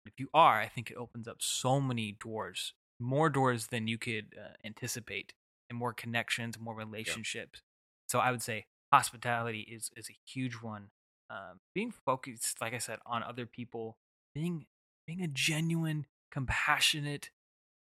If 0.04 0.18
you 0.18 0.28
are, 0.34 0.60
I 0.60 0.68
think 0.68 0.90
it 0.90 0.96
opens 0.96 1.26
up 1.28 1.36
so 1.40 1.80
many 1.80 2.16
doors, 2.20 2.74
more 3.00 3.30
doors 3.30 3.68
than 3.68 3.86
you 3.86 3.98
could 3.98 4.34
uh, 4.36 4.54
anticipate, 4.64 5.32
and 5.70 5.78
more 5.78 5.92
connections, 5.92 6.58
more 6.58 6.74
relationships. 6.74 7.62
So 8.08 8.18
I 8.18 8.30
would 8.30 8.42
say 8.42 8.66
hospitality 8.92 9.60
is 9.60 9.90
is 9.96 10.08
a 10.10 10.16
huge 10.26 10.54
one. 10.54 10.90
Um, 11.30 11.60
being 11.74 11.90
focused, 11.90 12.60
like 12.60 12.72
I 12.72 12.78
said, 12.78 12.98
on 13.04 13.22
other 13.22 13.44
people, 13.46 13.98
being 14.34 14.66
being 15.06 15.22
a 15.22 15.28
genuine, 15.28 16.06
compassionate, 16.30 17.30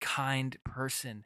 kind 0.00 0.56
person. 0.64 1.25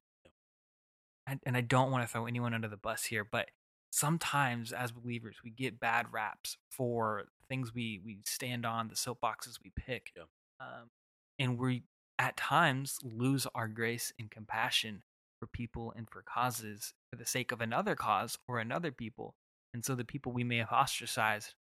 And, 1.26 1.40
and 1.44 1.56
I 1.56 1.60
don't 1.60 1.90
want 1.90 2.02
to 2.06 2.08
throw 2.10 2.26
anyone 2.26 2.54
under 2.54 2.68
the 2.68 2.76
bus 2.76 3.04
here, 3.04 3.22
but 3.24 3.50
sometimes 3.90 4.72
as 4.72 4.92
believers 4.92 5.36
we 5.44 5.50
get 5.50 5.78
bad 5.80 6.06
raps 6.12 6.56
for 6.70 7.24
things 7.48 7.74
we 7.74 8.00
we 8.04 8.18
stand 8.24 8.64
on, 8.66 8.88
the 8.88 8.94
soapboxes 8.94 9.58
we 9.62 9.70
pick, 9.76 10.12
Yeah. 10.16 10.22
um, 10.60 10.90
and 11.38 11.58
we 11.58 11.82
at 12.18 12.36
times 12.36 12.98
lose 13.02 13.46
our 13.54 13.68
grace 13.68 14.12
and 14.18 14.30
compassion 14.30 15.02
for 15.38 15.46
people 15.46 15.92
and 15.96 16.08
for 16.10 16.22
causes 16.22 16.92
for 17.10 17.16
the 17.16 17.26
sake 17.26 17.52
of 17.52 17.60
another 17.60 17.94
cause 17.94 18.38
or 18.48 18.58
another 18.58 18.90
people. 18.90 19.34
And 19.72 19.84
so 19.84 19.94
the 19.94 20.04
people 20.04 20.32
we 20.32 20.44
may 20.44 20.58
have 20.58 20.72
ostracized, 20.72 21.54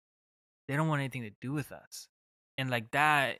they 0.68 0.76
don't 0.76 0.88
want 0.88 1.02
anything 1.02 1.24
to 1.24 1.32
do 1.42 1.52
with 1.52 1.72
us. 1.72 2.08
And 2.58 2.70
like 2.70 2.92
that, 2.92 3.38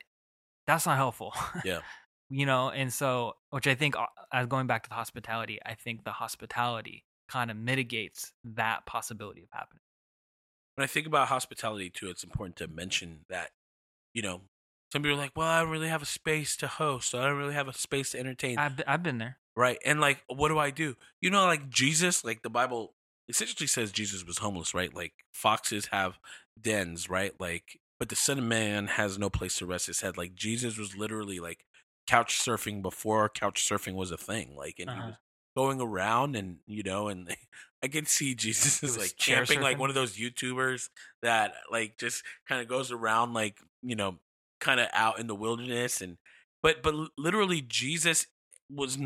that's 0.66 0.86
not 0.86 0.96
helpful. 0.96 1.32
Yeah. 1.64 1.80
you 2.28 2.44
know, 2.44 2.70
and 2.70 2.92
so, 2.92 3.34
which 3.50 3.66
I 3.66 3.74
think, 3.74 3.96
uh, 3.96 4.06
as 4.32 4.46
going 4.46 4.66
back 4.66 4.82
to 4.82 4.88
the 4.88 4.94
hospitality, 4.96 5.58
I 5.64 5.74
think 5.74 6.04
the 6.04 6.12
hospitality 6.12 7.04
kind 7.28 7.50
of 7.50 7.56
mitigates 7.56 8.32
that 8.44 8.86
possibility 8.86 9.42
of 9.42 9.48
happening. 9.52 9.80
when 10.74 10.84
I 10.84 10.86
think 10.86 11.06
about 11.06 11.28
hospitality 11.28 11.90
too, 11.90 12.08
it's 12.10 12.24
important 12.24 12.56
to 12.56 12.68
mention 12.68 13.20
that, 13.28 13.50
you 14.12 14.22
know, 14.22 14.42
some 14.92 15.02
people 15.02 15.16
are 15.16 15.20
like, 15.20 15.32
well, 15.36 15.48
I 15.48 15.60
don't 15.60 15.70
really 15.70 15.88
have 15.88 16.02
a 16.02 16.06
space 16.06 16.56
to 16.58 16.66
host. 16.66 17.14
I 17.14 17.26
don't 17.26 17.36
really 17.36 17.54
have 17.54 17.68
a 17.68 17.72
space 17.74 18.10
to 18.12 18.18
entertain. 18.18 18.58
I've, 18.58 18.80
I've 18.86 19.02
been 19.02 19.18
there. 19.18 19.38
right. 19.56 19.78
And 19.84 20.00
like, 20.00 20.22
what 20.28 20.48
do 20.48 20.58
I 20.58 20.70
do? 20.70 20.96
You 21.20 21.30
know, 21.30 21.44
like 21.46 21.68
Jesus, 21.68 22.24
like 22.24 22.42
the 22.42 22.50
Bible 22.50 22.94
essentially 23.28 23.66
says 23.66 23.90
Jesus 23.92 24.24
was 24.24 24.38
homeless, 24.38 24.74
right? 24.74 24.94
Like 24.94 25.12
foxes 25.32 25.86
have 25.86 26.18
dens, 26.60 27.10
right? 27.10 27.32
Like, 27.40 27.78
but 27.98 28.08
the 28.10 28.16
Son 28.16 28.38
of 28.38 28.44
Man 28.44 28.86
has 28.86 29.18
no 29.18 29.28
place 29.30 29.56
to 29.56 29.66
rest 29.66 29.86
his 29.88 30.00
head. 30.02 30.16
Like 30.16 30.34
Jesus 30.34 30.78
was 30.78 30.96
literally 30.96 31.40
like 31.40 31.64
couch 32.06 32.38
surfing 32.38 32.82
before 32.82 33.28
couch 33.28 33.66
surfing 33.68 33.94
was 33.94 34.10
a 34.12 34.16
thing. 34.16 34.54
Like, 34.56 34.78
and 34.78 34.90
he 34.90 34.96
Uh-huh. 34.96 35.06
was 35.08 35.16
going 35.56 35.80
around 35.80 36.36
and, 36.36 36.58
you 36.66 36.82
know, 36.82 37.08
and 37.08 37.34
I 37.82 37.88
can 37.88 38.06
see 38.06 38.34
Jesus 38.34 38.82
is 38.82 38.96
like 38.96 39.16
camping 39.18 39.60
like 39.60 39.78
one 39.78 39.90
of 39.90 39.94
those 39.94 40.16
YouTubers 40.16 40.88
that 41.22 41.54
like 41.70 41.98
just 41.98 42.22
kind 42.48 42.60
of 42.60 42.68
goes 42.68 42.90
around 42.92 43.32
like 43.34 43.58
you 43.82 43.94
know 43.96 44.18
kind 44.60 44.80
of 44.80 44.88
out 44.92 45.18
in 45.18 45.26
the 45.26 45.34
wilderness 45.34 46.00
and 46.00 46.18
but 46.62 46.82
but 46.82 46.94
literally 47.18 47.60
Jesus 47.60 48.26
was 48.70 48.96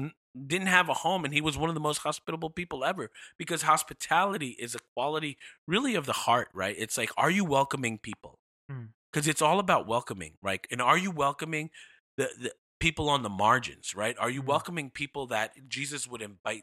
didn't 0.46 0.68
have 0.68 0.88
a 0.88 0.94
home 0.94 1.24
and 1.24 1.34
he 1.34 1.40
was 1.40 1.58
one 1.58 1.68
of 1.68 1.74
the 1.74 1.80
most 1.80 1.98
hospitable 1.98 2.50
people 2.50 2.84
ever 2.84 3.10
because 3.36 3.62
hospitality 3.62 4.56
is 4.58 4.74
a 4.74 4.78
quality 4.94 5.36
really 5.66 5.94
of 5.94 6.06
the 6.06 6.12
heart 6.12 6.48
right? 6.54 6.76
It's 6.78 6.96
like 6.96 7.10
are 7.16 7.30
you 7.30 7.44
welcoming 7.44 7.98
people? 7.98 8.38
Mm. 8.70 8.88
because 9.12 9.26
it's 9.26 9.42
all 9.42 9.58
about 9.58 9.86
welcoming 9.86 10.34
right? 10.42 10.64
And 10.70 10.80
are 10.80 10.98
you 10.98 11.10
welcoming 11.10 11.70
the, 12.16 12.28
the 12.40 12.52
people 12.78 13.08
on 13.08 13.22
the 13.22 13.28
margins 13.28 13.94
right? 13.94 14.16
Are 14.18 14.30
you 14.30 14.42
Mm. 14.42 14.46
welcoming 14.46 14.90
people 14.90 15.26
that 15.26 15.68
jesus 15.68 16.06
would 16.08 16.22
invite 16.22 16.62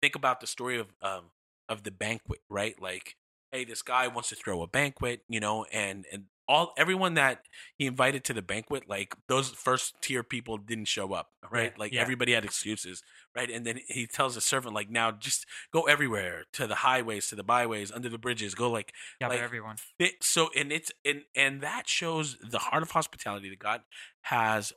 think 0.00 0.14
about 0.14 0.40
the 0.40 0.46
story 0.46 0.78
of 0.78 0.88
um 1.02 1.24
of 1.68 1.82
the 1.82 1.90
banquet 1.90 2.40
right? 2.48 2.80
Like 2.80 3.16
hey 3.52 3.64
this 3.64 3.82
guy 3.82 4.06
wants 4.08 4.28
to 4.30 4.36
throw 4.36 4.62
a 4.62 4.66
banquet 4.66 5.22
you 5.28 5.40
know 5.40 5.64
and 5.72 6.06
and 6.12 6.24
all 6.50 6.72
everyone 6.76 7.14
that 7.14 7.44
he 7.78 7.86
invited 7.86 8.24
to 8.24 8.34
the 8.34 8.42
banquet 8.42 8.88
like 8.88 9.14
those 9.28 9.50
first 9.50 9.94
tier 10.02 10.22
people 10.24 10.58
didn't 10.58 10.86
show 10.86 11.12
up 11.14 11.28
right 11.50 11.72
Yeah, 11.74 11.80
like 11.82 11.92
yeah. 11.92 12.00
everybody 12.02 12.32
had 12.32 12.44
excuses 12.44 13.02
right 13.36 13.48
and 13.50 13.64
then 13.64 13.78
he 13.86 14.06
tells 14.06 14.34
the 14.34 14.40
servant 14.40 14.74
like 14.74 14.90
now 14.90 15.12
just 15.12 15.46
go 15.72 15.82
everywhere 15.82 16.44
to 16.54 16.66
the 16.66 16.74
highways 16.76 17.28
to 17.28 17.36
the 17.36 17.44
byways 17.44 17.92
under 17.92 18.08
the 18.08 18.18
bridges 18.18 18.54
go 18.56 18.68
like 18.70 18.92
Yeah, 19.20 19.28
like, 19.28 19.40
everyone. 19.40 19.76
it, 19.98 20.14
so 20.22 20.50
and 20.56 20.72
it's 20.72 20.90
and 21.04 21.22
and 21.36 21.60
that 21.62 21.88
shows 21.88 22.36
the 22.42 22.58
heart 22.58 22.82
of 22.82 22.90
hospitality 22.90 23.48
that 23.50 23.58
God 23.60 23.82
has 24.22 24.72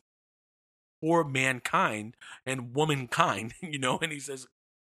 for 1.01 1.23
mankind 1.25 2.15
and 2.45 2.73
womankind, 2.73 3.53
you 3.61 3.77
know, 3.79 3.99
and 4.01 4.11
he 4.11 4.19
says, 4.19 4.47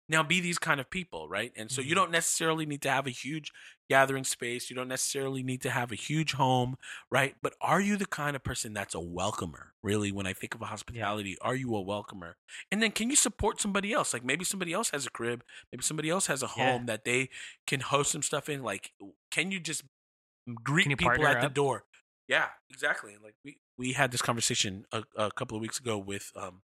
now 0.09 0.23
be 0.23 0.39
these 0.39 0.57
kind 0.57 0.79
of 0.79 0.89
people, 0.89 1.27
right? 1.27 1.51
And 1.55 1.71
so 1.71 1.81
you 1.81 1.93
Mhm. 1.93 1.95
don't 1.95 2.11
necessarily 2.11 2.65
need 2.65 2.81
to 2.83 2.89
have 2.89 3.07
a 3.07 3.11
huge 3.11 3.51
gathering 3.89 4.23
space. 4.23 4.69
You 4.69 4.75
don't 4.75 4.87
necessarily 4.87 5.43
need 5.43 5.61
to 5.63 5.69
have 5.69 5.91
a 5.91 5.95
huge 5.95 6.33
home, 6.33 6.77
right? 7.11 7.35
But 7.41 7.55
are 7.61 7.81
you 7.81 7.97
the 7.97 8.05
kind 8.05 8.35
of 8.35 8.43
person 8.43 8.73
that's 8.73 8.95
a 8.95 8.99
welcomer? 8.99 9.73
Really, 9.83 10.11
when 10.11 10.27
I 10.27 10.33
think 10.33 10.55
of 10.55 10.61
a 10.61 10.65
hospitality, 10.65 11.37
are 11.41 11.55
you 11.55 11.75
a 11.75 11.81
welcomer? 11.81 12.35
And 12.71 12.81
then 12.81 12.91
can 12.91 13.09
you 13.09 13.15
support 13.15 13.59
somebody 13.61 13.93
else? 13.93 14.13
Like 14.13 14.23
maybe 14.23 14.45
somebody 14.45 14.73
else 14.73 14.89
has 14.91 15.05
a 15.05 15.09
crib, 15.11 15.43
maybe 15.71 15.83
somebody 15.83 16.09
else 16.09 16.27
has 16.27 16.43
a 16.43 16.47
Yeah. 16.55 16.77
home 16.77 16.85
that 16.87 17.03
they 17.05 17.29
can 17.65 17.79
host 17.81 18.11
some 18.11 18.23
stuff 18.23 18.49
in. 18.49 18.63
Like, 18.63 18.91
can 19.31 19.51
you 19.51 19.59
just 19.59 19.83
greet 20.63 20.89
you 20.89 20.97
people 20.97 21.27
at 21.27 21.39
the 21.41 21.49
door? 21.49 21.85
Yeah, 22.27 22.49
exactly. 22.69 23.15
Like 23.23 23.35
we 23.43 23.59
we 23.77 23.93
had 23.93 24.11
this 24.11 24.21
conversation 24.21 24.85
a, 24.91 25.03
a 25.15 25.31
couple 25.31 25.55
of 25.57 25.61
weeks 25.61 25.79
ago 25.79 25.97
with 25.97 26.31
um 26.35 26.61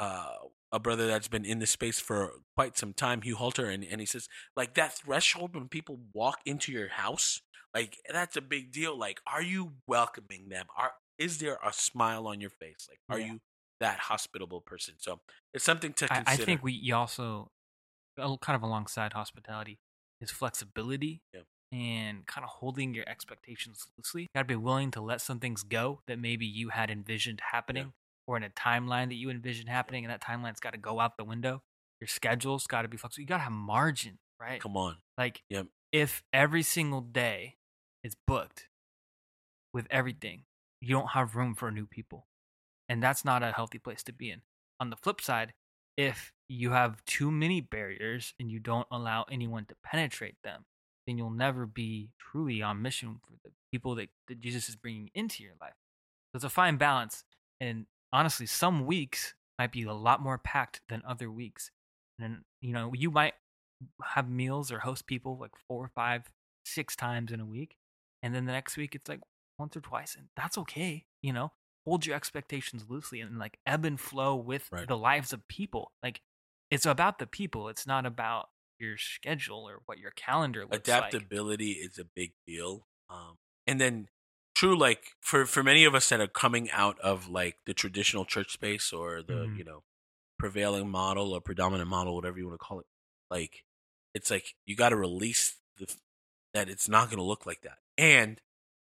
uh 0.00 0.34
a 0.72 0.78
brother 0.78 1.06
that's 1.06 1.28
been 1.28 1.44
in 1.44 1.58
this 1.58 1.70
space 1.70 1.98
for 2.00 2.32
quite 2.56 2.78
some 2.78 2.92
time, 2.92 3.22
Hugh 3.22 3.36
Halter, 3.36 3.66
and, 3.66 3.84
and 3.84 4.00
he 4.00 4.06
says 4.06 4.28
like 4.56 4.74
that 4.74 4.94
threshold 4.98 5.54
when 5.54 5.68
people 5.68 5.98
walk 6.14 6.38
into 6.46 6.70
your 6.72 6.88
house, 6.88 7.40
like 7.74 7.98
that's 8.12 8.36
a 8.36 8.40
big 8.40 8.72
deal. 8.72 8.96
Like, 8.98 9.20
are 9.26 9.42
you 9.42 9.72
welcoming 9.86 10.48
them? 10.48 10.66
Are 10.76 10.92
is 11.18 11.38
there 11.38 11.58
a 11.64 11.72
smile 11.72 12.26
on 12.26 12.40
your 12.40 12.50
face? 12.50 12.88
Like, 12.88 12.98
are 13.08 13.18
Yeah. 13.20 13.32
you 13.32 13.38
that 13.80 13.98
hospitable 13.98 14.60
person? 14.60 14.94
So 14.98 15.20
it's 15.52 15.64
something 15.64 15.92
to 15.94 16.08
consider. 16.08 16.42
I 16.42 16.44
think 16.46 16.62
we 16.62 16.72
you 16.72 16.94
also 16.94 17.50
kind 18.16 18.56
of 18.56 18.62
alongside 18.62 19.12
hospitality 19.12 19.78
is 20.20 20.30
flexibility 20.30 21.22
Yep. 21.32 21.44
and 21.72 22.26
kind 22.26 22.44
of 22.44 22.50
holding 22.50 22.94
your 22.94 23.08
expectations 23.08 23.86
loosely. 23.96 24.22
You 24.22 24.28
gotta 24.34 24.46
be 24.46 24.56
willing 24.56 24.90
to 24.92 25.00
let 25.00 25.20
some 25.20 25.40
things 25.40 25.62
go 25.62 26.00
that 26.06 26.18
maybe 26.18 26.46
you 26.46 26.68
had 26.70 26.90
envisioned 26.90 27.40
happening 27.52 27.92
or 28.30 28.36
in 28.36 28.44
a 28.44 28.50
timeline 28.50 29.08
that 29.08 29.16
you 29.16 29.28
envision 29.28 29.66
happening, 29.66 30.04
and 30.04 30.12
that 30.12 30.22
timeline's 30.22 30.60
got 30.60 30.72
to 30.72 30.78
go 30.78 31.00
out 31.00 31.16
the 31.16 31.24
window. 31.24 31.62
Your 32.00 32.06
schedule's 32.06 32.68
got 32.68 32.82
to 32.82 32.88
be 32.88 32.96
flexible. 32.96 33.22
You 33.22 33.26
gotta 33.26 33.42
have 33.42 33.52
margin, 33.52 34.20
right? 34.38 34.60
Come 34.60 34.76
on, 34.76 34.98
Like, 35.18 35.42
Yep. 35.50 35.66
if 35.90 36.22
every 36.32 36.62
single 36.62 37.00
day 37.00 37.56
is 38.04 38.14
booked 38.28 38.68
with 39.74 39.88
everything, 39.90 40.44
you 40.80 40.90
don't 40.94 41.08
have 41.08 41.34
room 41.34 41.56
for 41.56 41.72
new 41.72 41.86
people. 41.86 42.28
And 42.88 43.02
that's 43.02 43.24
not 43.24 43.42
a 43.42 43.50
healthy 43.50 43.78
place 43.80 44.04
to 44.04 44.12
be 44.12 44.30
in. 44.30 44.42
On 44.78 44.90
the 44.90 44.96
flip 44.96 45.20
side, 45.20 45.54
if 45.96 46.32
you 46.48 46.70
have 46.70 47.04
too 47.06 47.32
many 47.32 47.60
barriers 47.60 48.32
and 48.38 48.48
you 48.48 48.60
don't 48.60 48.86
allow 48.92 49.24
anyone 49.28 49.66
to 49.66 49.74
penetrate 49.84 50.36
them, 50.44 50.64
then 51.06 51.18
you'll 51.18 51.30
never 51.30 51.66
be 51.66 52.10
truly 52.20 52.62
on 52.62 52.80
mission 52.80 53.18
for 53.24 53.32
the 53.44 53.50
people 53.72 53.96
that, 53.96 54.08
that 54.28 54.38
Jesus 54.40 54.68
is 54.68 54.76
bringing 54.76 55.10
into 55.16 55.42
your 55.42 55.54
life. 55.60 55.74
So 56.32 56.36
it's 56.36 56.44
a 56.44 56.48
fine 56.48 56.76
balance. 56.76 57.24
And 57.60 57.86
honestly, 58.12 58.46
some 58.46 58.86
weeks 58.86 59.34
might 59.58 59.72
be 59.72 59.82
a 59.82 59.92
lot 59.92 60.22
more 60.22 60.38
packed 60.38 60.80
than 60.88 61.02
other 61.06 61.30
weeks. 61.30 61.70
And 62.18 62.24
then, 62.24 62.44
you 62.60 62.72
know, 62.72 62.92
you 62.94 63.10
might 63.10 63.34
have 64.02 64.28
meals 64.28 64.70
or 64.70 64.80
host 64.80 65.06
people 65.06 65.38
like 65.38 65.52
four 65.68 65.84
or 65.84 65.90
five, 65.94 66.30
six 66.64 66.94
times 66.96 67.32
in 67.32 67.40
a 67.40 67.46
week. 67.46 67.76
And 68.22 68.34
then 68.34 68.44
the 68.46 68.52
next 68.52 68.76
week 68.76 68.94
it's 68.94 69.08
like 69.08 69.20
once 69.58 69.76
or 69.76 69.80
twice. 69.80 70.14
And 70.14 70.28
that's 70.36 70.58
okay. 70.58 71.04
You 71.22 71.32
know, 71.32 71.52
hold 71.86 72.06
your 72.06 72.16
expectations 72.16 72.84
loosely 72.88 73.20
and 73.20 73.38
like 73.38 73.58
ebb 73.66 73.84
and 73.84 73.98
flow 73.98 74.34
with 74.34 74.68
Right. 74.70 74.86
the 74.86 74.96
lives 74.98 75.32
of 75.32 75.46
people. 75.48 75.92
Like 76.02 76.20
it's 76.70 76.86
about 76.86 77.18
the 77.18 77.26
people. 77.26 77.68
It's 77.68 77.86
not 77.86 78.06
about 78.06 78.48
your 78.78 78.96
schedule 78.96 79.68
or 79.68 79.80
what 79.86 79.98
your 79.98 80.12
calendar 80.12 80.62
looks 80.62 80.88
like. 80.88 81.12
adaptability 81.12 81.72
is 81.72 81.98
a 81.98 82.04
big 82.04 82.32
deal 82.46 82.86
um 83.10 83.36
and 83.66 83.78
then 83.78 84.08
true 84.60 84.76
like 84.76 85.02
for 85.20 85.46
for 85.46 85.62
many 85.62 85.84
of 85.84 85.94
us 85.94 86.08
that 86.10 86.20
are 86.20 86.26
coming 86.44 86.70
out 86.70 86.98
of 87.00 87.28
like 87.28 87.56
the 87.66 87.72
traditional 87.74 88.24
church 88.24 88.50
space 88.52 88.92
or 88.92 89.22
the 89.22 89.32
Mhm. 89.32 89.56
you 89.58 89.64
know 89.64 89.82
prevailing 90.38 90.88
model 90.90 91.32
or 91.34 91.40
predominant 91.40 91.88
model 91.88 92.14
whatever 92.14 92.38
you 92.38 92.46
want 92.46 92.58
to 92.60 92.66
call 92.66 92.80
it 92.80 92.86
like 93.30 93.64
it's 94.14 94.30
like 94.30 94.54
you 94.66 94.74
got 94.76 94.90
to 94.90 94.96
release 94.96 95.56
the 95.78 95.86
that 96.52 96.68
it's 96.68 96.88
not 96.88 97.06
going 97.08 97.18
to 97.18 97.30
look 97.32 97.46
like 97.46 97.62
that. 97.62 97.78
And 97.96 98.40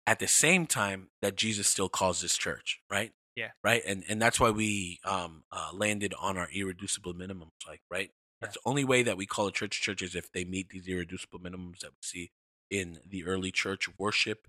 at 0.06 0.18
the 0.18 0.28
same 0.28 0.66
time 0.66 1.08
that 1.22 1.36
jesus 1.36 1.66
still 1.68 1.88
calls 1.88 2.20
this 2.20 2.36
church 2.36 2.80
right? 2.90 3.12
Yeah. 3.34 3.50
right? 3.64 3.82
And 3.84 4.04
and 4.08 4.20
that's 4.22 4.38
why 4.38 4.50
we 4.50 5.00
um 5.04 5.44
uh, 5.50 5.70
landed 5.72 6.14
on 6.26 6.36
our 6.38 6.48
irreducible 6.52 7.14
minimums 7.14 7.60
like 7.66 7.82
right? 7.90 8.10
That's 8.40 8.54
the 8.54 8.60
only 8.70 8.84
way 8.84 9.02
that 9.02 9.16
we 9.16 9.26
call 9.26 9.46
a 9.48 9.52
church 9.52 9.80
church 9.86 10.00
is 10.02 10.14
if 10.14 10.30
they 10.30 10.44
meet 10.44 10.68
these 10.68 10.86
irreducible 10.86 11.40
minimums 11.40 11.80
that 11.80 11.90
we 11.90 12.02
see 12.02 12.30
in 12.70 13.00
the 13.06 13.24
early 13.24 13.50
church 13.50 13.88
worship, 13.98 14.46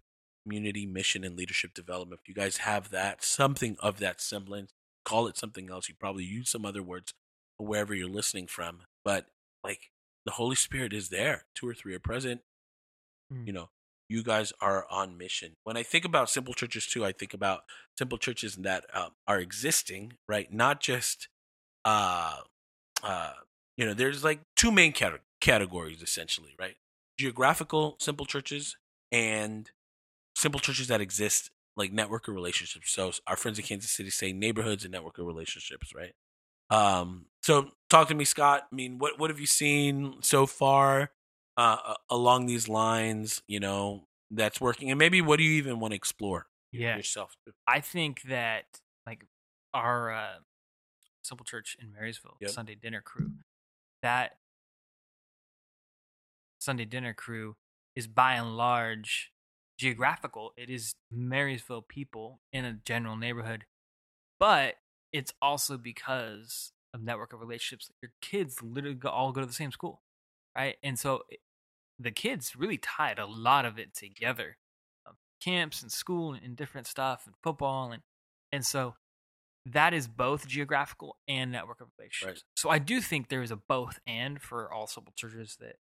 community, 0.48 0.86
mission, 0.86 1.24
and 1.24 1.36
leadership 1.36 1.74
development. 1.74 2.22
If 2.24 2.30
you 2.30 2.34
guys 2.34 2.58
have 2.58 2.90
that, 2.92 3.24
something 3.24 3.76
of 3.80 4.00
that 4.00 4.22
semblance, 4.22 4.72
call 5.04 5.28
it 5.28 5.38
something 5.38 5.70
else. 5.70 5.90
You 5.90 5.96
probably 6.00 6.24
use 6.24 6.50
some 6.50 6.66
other 6.66 6.82
words 6.82 7.14
wherever 7.58 7.94
you're 7.94 8.08
listening 8.08 8.48
from. 8.48 8.82
But 9.04 9.26
like 9.64 9.92
the 10.26 10.34
Holy 10.34 10.56
Spirit 10.56 10.94
is 10.94 11.10
there. 11.10 11.46
Two 11.54 11.68
or 11.68 11.74
three 11.74 11.94
are 11.94 12.00
present. 12.00 12.42
Mm. 13.34 13.48
You 13.48 13.54
know, 13.54 13.70
you 14.10 14.24
guys 14.24 14.54
are 14.62 14.86
on 14.90 15.18
mission. 15.18 15.54
When 15.66 15.76
I 15.76 15.84
think 15.84 16.06
about 16.06 16.30
simple 16.30 16.54
churches 16.54 16.88
too, 16.88 17.04
I 17.04 17.12
think 17.12 17.34
about 17.34 17.64
simple 17.98 18.18
churches 18.18 18.56
that 18.56 18.86
um, 18.94 19.12
are 19.28 19.40
existing, 19.40 20.14
right? 20.30 20.52
Not 20.52 20.80
just 20.80 21.28
uh 21.84 22.38
uh 23.04 23.34
you 23.76 23.86
know, 23.86 23.94
there's 23.94 24.24
like 24.24 24.40
two 24.56 24.72
main 24.72 24.94
categories 25.42 26.02
essentially, 26.02 26.56
right? 26.58 26.76
Geographical 27.20 27.98
simple 28.00 28.26
churches 28.26 28.78
and 29.12 29.70
simple 30.38 30.60
churches 30.60 30.88
that 30.88 31.02
exist 31.02 31.50
like 31.76 31.92
network 31.92 32.28
of 32.28 32.36
relationships. 32.36 32.92
So 32.92 33.12
our 33.26 33.36
friends 33.36 33.58
in 33.58 33.66
Kansas 33.66 33.92
City 33.92 34.10
say 34.10 34.34
neighborhoods 34.34 34.84
and 34.84 34.92
network 34.92 35.18
of 35.18 35.26
relationships, 35.26 35.94
right? 35.96 36.14
Um, 36.70 37.26
so 37.42 37.70
talk 37.90 38.08
to 38.10 38.16
me, 38.16 38.24
Scott. 38.26 38.68
I 38.72 38.76
mean, 38.76 39.00
what 39.00 39.20
what 39.20 39.30
have 39.30 39.40
you 39.40 39.46
seen 39.46 40.16
so 40.22 40.46
far 40.46 41.12
uh, 41.56 41.96
along 42.10 42.46
these 42.46 42.68
lines? 42.68 43.42
You 43.48 43.60
know, 43.60 44.08
that's 44.30 44.62
working, 44.62 44.92
and 44.92 45.00
maybe 45.00 45.22
what 45.22 45.38
do 45.38 45.44
you 45.44 45.52
even 45.52 45.80
want 45.80 45.92
to 45.94 45.96
explore 45.96 46.48
Yeah. 46.72 46.98
yourself? 46.98 47.36
I 47.66 47.80
think 47.80 48.24
that 48.24 48.66
like 49.06 49.26
our 49.74 50.12
uh, 50.12 50.36
Simple 51.24 51.46
Church 51.46 51.78
in 51.82 51.92
Marysville 51.94 52.38
Yep. 52.42 52.52
Sunday 52.52 52.76
dinner 52.76 53.02
crew, 53.02 53.32
that 54.02 54.38
Sunday 56.60 56.86
dinner 56.86 57.14
crew 57.14 57.56
is 57.96 58.08
by 58.08 58.34
and 58.34 58.58
large 58.58 59.32
geographical. 59.78 60.52
It 60.58 60.70
is 60.70 60.94
Marysville 61.12 61.84
people 61.88 62.40
in 62.52 62.66
a 62.66 62.74
general 62.74 63.16
neighborhood, 63.16 63.66
but 64.40 64.76
it's 65.14 65.34
also 65.42 65.78
because 65.78 66.72
of 66.94 67.04
network 67.04 67.34
of 67.34 67.40
relationships. 67.40 67.90
Your 68.02 68.12
kids 68.22 68.62
literally 68.62 68.98
all 69.06 69.32
go 69.32 69.42
to 69.42 69.48
the 69.48 69.54
same 69.54 69.72
school, 69.72 70.02
right? 70.56 70.78
And 70.84 70.98
so 70.98 71.24
the 72.00 72.12
kids 72.12 72.56
really 72.56 72.78
tied 72.78 73.20
a 73.20 73.26
lot 73.26 73.66
of 73.66 73.80
it 73.80 73.94
together, 73.94 74.58
um, 75.08 75.16
camps 75.44 75.82
and 75.82 75.92
school 75.92 76.34
and, 76.34 76.44
and 76.44 76.56
different 76.56 76.88
stuff 76.88 77.24
and 77.26 77.36
football 77.44 77.92
and 77.92 78.04
and 78.54 78.66
so 78.66 78.96
that 79.66 79.94
is 79.94 80.08
both 80.08 80.48
geographical 80.48 81.18
and 81.28 81.52
network 81.52 81.82
of 81.82 81.88
relationships. 81.98 82.44
So 82.56 82.70
I 82.70 82.80
do 82.80 83.02
think 83.02 83.28
there 83.28 83.42
is 83.42 83.52
a 83.52 83.58
both 83.58 84.00
and 84.08 84.42
for 84.42 84.72
all 84.72 84.88
simple 84.88 85.14
churches 85.18 85.58
that 85.60 85.76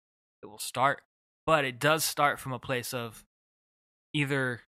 it 0.42 0.46
will 0.46 0.58
start, 0.58 1.02
but 1.44 1.64
it 1.66 1.78
does 1.78 2.04
start 2.04 2.40
from 2.40 2.52
a 2.52 2.58
place 2.58 2.94
of 2.94 3.24
either 4.14 4.60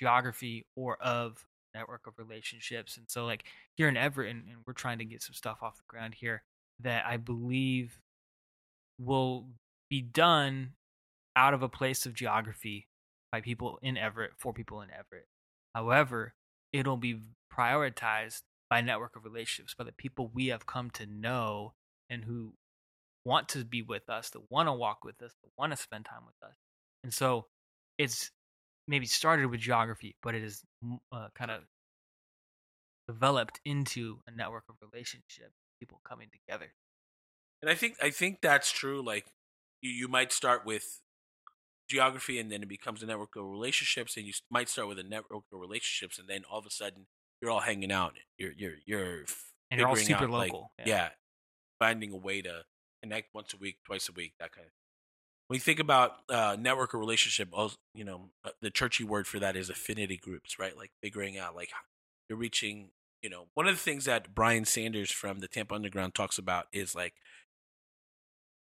geography 0.00 0.66
or 0.74 0.96
of 1.00 1.46
network 1.74 2.06
of 2.06 2.14
relationships. 2.18 2.96
And 2.96 3.06
so 3.08 3.24
like 3.24 3.44
here 3.76 3.88
in 3.88 3.96
Everett, 3.96 4.30
and, 4.30 4.44
and 4.48 4.58
we're 4.66 4.72
trying 4.72 4.98
to 4.98 5.04
get 5.04 5.22
some 5.22 5.34
stuff 5.34 5.58
off 5.62 5.76
the 5.76 5.82
ground 5.86 6.14
here 6.14 6.42
that 6.80 7.04
I 7.06 7.16
believe 7.16 8.00
will 8.98 9.46
be 9.90 10.00
done 10.00 10.72
out 11.36 11.54
of 11.54 11.62
a 11.62 11.68
place 11.68 12.06
of 12.06 12.14
geography 12.14 12.88
by 13.32 13.40
people 13.40 13.78
in 13.82 13.96
Everett 13.96 14.32
for 14.38 14.52
people 14.52 14.80
in 14.80 14.90
Everett. 14.90 15.26
However, 15.74 16.34
it'll 16.72 16.96
be 16.96 17.18
prioritized 17.52 18.42
by 18.70 18.80
network 18.80 19.16
of 19.16 19.24
relationships 19.24 19.74
by 19.74 19.84
the 19.84 19.92
people 19.92 20.30
we 20.32 20.48
have 20.48 20.66
come 20.66 20.90
to 20.90 21.06
know 21.06 21.74
and 22.08 22.24
who 22.24 22.52
want 23.24 23.48
to 23.48 23.64
be 23.64 23.82
with 23.82 24.08
us, 24.08 24.30
that 24.30 24.50
want 24.50 24.68
to 24.68 24.72
walk 24.72 25.04
with 25.04 25.20
us, 25.22 25.32
that 25.42 25.50
want 25.58 25.72
to 25.72 25.76
spend 25.76 26.04
time 26.04 26.22
with 26.26 26.48
us. 26.48 26.56
And 27.02 27.12
so 27.12 27.46
it's 27.98 28.30
maybe 28.86 29.06
started 29.06 29.46
with 29.46 29.60
geography, 29.60 30.16
but 30.22 30.34
it 30.34 30.42
is 30.42 30.62
uh, 31.12 31.28
kind 31.34 31.50
of 31.50 31.62
developed 33.08 33.60
into 33.64 34.18
a 34.26 34.30
network 34.30 34.64
of 34.68 34.76
relationships, 34.80 35.54
people 35.80 36.00
coming 36.06 36.28
together. 36.32 36.72
And 37.62 37.70
I 37.70 37.74
think 37.74 37.96
I 38.02 38.10
think 38.10 38.40
that's 38.42 38.70
true. 38.70 39.02
Like 39.02 39.26
you, 39.80 39.90
you 39.90 40.08
might 40.08 40.32
start 40.32 40.66
with 40.66 41.00
geography, 41.88 42.38
and 42.38 42.50
then 42.50 42.62
it 42.62 42.68
becomes 42.68 43.02
a 43.02 43.06
network 43.06 43.36
of 43.36 43.44
relationships, 43.44 44.16
and 44.16 44.26
you 44.26 44.32
might 44.50 44.68
start 44.68 44.88
with 44.88 44.98
a 44.98 45.02
network 45.02 45.44
of 45.52 45.60
relationships, 45.60 46.18
and 46.18 46.28
then 46.28 46.42
all 46.50 46.58
of 46.58 46.66
a 46.66 46.70
sudden 46.70 47.06
you're 47.40 47.50
all 47.50 47.60
hanging 47.60 47.92
out. 47.92 48.14
You're 48.38 48.52
you're 48.56 48.76
you're 48.86 49.24
and 49.70 49.80
you're 49.80 49.88
all 49.88 49.96
super 49.96 50.24
out, 50.24 50.30
local. 50.30 50.72
Like, 50.78 50.86
yeah. 50.86 50.94
yeah, 50.94 51.08
finding 51.78 52.12
a 52.12 52.16
way 52.16 52.42
to 52.42 52.62
connect 53.02 53.34
once 53.34 53.52
a 53.54 53.56
week, 53.56 53.76
twice 53.84 54.08
a 54.08 54.12
week, 54.12 54.34
that 54.40 54.52
kind 54.52 54.66
of. 54.66 54.72
When 54.72 54.83
you 55.54 55.60
think 55.60 55.80
about 55.80 56.16
uh, 56.28 56.56
network 56.58 56.94
or 56.94 56.98
relationship, 56.98 57.48
all 57.52 57.72
you 57.94 58.04
know, 58.04 58.30
uh, 58.44 58.50
the 58.60 58.70
churchy 58.70 59.04
word 59.04 59.26
for 59.26 59.38
that 59.38 59.56
is 59.56 59.70
affinity 59.70 60.16
groups, 60.16 60.58
right? 60.58 60.76
Like 60.76 60.90
figuring 61.02 61.38
out, 61.38 61.56
like 61.56 61.70
you're 62.28 62.38
reaching. 62.38 62.90
You 63.22 63.30
know, 63.30 63.46
one 63.54 63.66
of 63.66 63.74
the 63.74 63.80
things 63.80 64.04
that 64.04 64.34
Brian 64.34 64.66
Sanders 64.66 65.10
from 65.10 65.38
the 65.38 65.48
Tampa 65.48 65.74
Underground 65.74 66.14
talks 66.14 66.36
about 66.36 66.66
is 66.74 66.94
like 66.94 67.14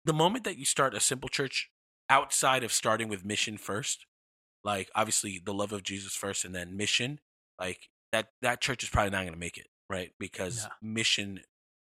the 0.03 0.13
moment 0.13 0.45
that 0.45 0.57
you 0.57 0.65
start 0.65 0.95
a 0.95 0.99
simple 0.99 1.29
church 1.29 1.69
outside 2.09 2.63
of 2.63 2.73
starting 2.73 3.07
with 3.07 3.23
mission 3.23 3.57
first, 3.57 4.07
like 4.63 4.89
obviously 4.95 5.39
the 5.43 5.53
love 5.53 5.71
of 5.71 5.83
Jesus 5.83 6.15
first 6.15 6.43
and 6.43 6.55
then 6.55 6.75
mission, 6.75 7.19
like 7.59 7.89
that 8.11 8.29
that 8.41 8.61
church 8.61 8.81
is 8.81 8.89
probably 8.89 9.11
not 9.11 9.21
going 9.21 9.33
to 9.33 9.39
make 9.39 9.57
it, 9.57 9.67
right? 9.89 10.11
Because 10.19 10.63
yeah. 10.63 10.69
mission 10.81 11.41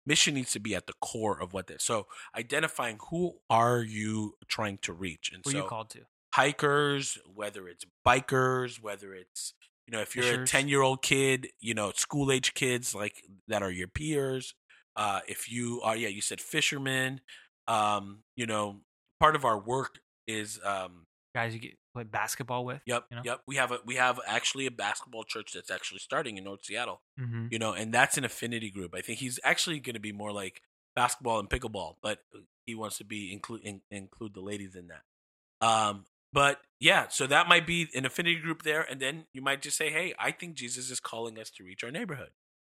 mission 0.05 0.33
needs 0.33 0.51
to 0.51 0.60
be 0.60 0.75
at 0.75 0.88
the 0.88 0.93
core 1.01 1.39
of 1.39 1.53
what 1.53 1.67
this. 1.67 1.83
So 1.83 2.07
identifying 2.36 3.00
who 3.10 3.36
are 3.50 3.81
you 3.81 4.36
trying 4.48 4.79
to 4.79 4.93
reach, 4.93 5.31
and 5.33 5.41
who 5.45 5.51
so 5.51 5.57
you 5.57 5.63
called 5.63 5.89
to 5.91 6.01
hikers, 6.33 7.17
whether 7.33 7.67
it's 7.67 7.86
bikers, 8.05 8.81
whether 8.81 9.13
it's 9.13 9.53
you 9.88 9.91
know 9.91 10.01
if 10.01 10.15
you're 10.15 10.25
Fishers. 10.25 10.50
a 10.50 10.51
ten 10.51 10.67
year 10.67 10.81
old 10.81 11.01
kid, 11.01 11.48
you 11.60 11.74
know 11.74 11.91
school 11.95 12.31
age 12.31 12.53
kids 12.53 12.93
like 12.95 13.24
that 13.48 13.62
are 13.62 13.72
your 13.72 13.88
peers. 13.88 14.55
Uh, 14.95 15.22
if 15.27 15.51
you 15.51 15.81
are, 15.81 15.95
yeah, 15.95 16.10
you 16.10 16.22
said 16.22 16.39
fishermen. 16.39 17.22
Um, 17.67 18.19
you 18.36 18.45
know, 18.45 18.81
part 19.19 19.36
of 19.36 19.45
our 19.45 19.60
work 19.60 20.00
is 20.27 20.60
um, 20.65 21.07
guys 21.33 21.53
you 21.53 21.59
get 21.59 21.77
play 21.93 22.03
basketball 22.03 22.65
with. 22.65 22.81
Yep, 22.85 23.05
you 23.09 23.17
know? 23.17 23.21
yep. 23.25 23.41
We 23.47 23.55
have 23.55 23.71
a 23.71 23.79
we 23.85 23.95
have 23.95 24.19
actually 24.27 24.65
a 24.65 24.71
basketball 24.71 25.23
church 25.23 25.51
that's 25.53 25.71
actually 25.71 25.99
starting 25.99 26.37
in 26.37 26.43
North 26.43 26.65
Seattle. 26.65 27.01
Mm-hmm. 27.19 27.47
You 27.51 27.59
know, 27.59 27.73
and 27.73 27.93
that's 27.93 28.17
an 28.17 28.23
affinity 28.23 28.69
group. 28.69 28.93
I 28.95 29.01
think 29.01 29.19
he's 29.19 29.39
actually 29.43 29.79
going 29.79 29.95
to 29.95 29.99
be 29.99 30.11
more 30.11 30.31
like 30.31 30.61
basketball 30.95 31.39
and 31.39 31.49
pickleball, 31.49 31.95
but 32.01 32.19
he 32.65 32.75
wants 32.75 32.97
to 32.99 33.05
be 33.05 33.33
include 33.33 33.61
in, 33.63 33.81
include 33.89 34.33
the 34.33 34.41
ladies 34.41 34.75
in 34.75 34.87
that. 34.87 35.65
Um, 35.65 36.05
but 36.31 36.59
yeah, 36.79 37.07
so 37.09 37.27
that 37.27 37.47
might 37.47 37.67
be 37.67 37.87
an 37.93 38.05
affinity 38.05 38.39
group 38.39 38.63
there, 38.63 38.81
and 38.81 38.99
then 38.99 39.25
you 39.33 39.41
might 39.41 39.61
just 39.61 39.77
say, 39.77 39.91
"Hey, 39.91 40.13
I 40.17 40.31
think 40.31 40.55
Jesus 40.55 40.89
is 40.89 40.99
calling 40.99 41.39
us 41.39 41.49
to 41.51 41.63
reach 41.63 41.83
our 41.83 41.91
neighborhood," 41.91 42.31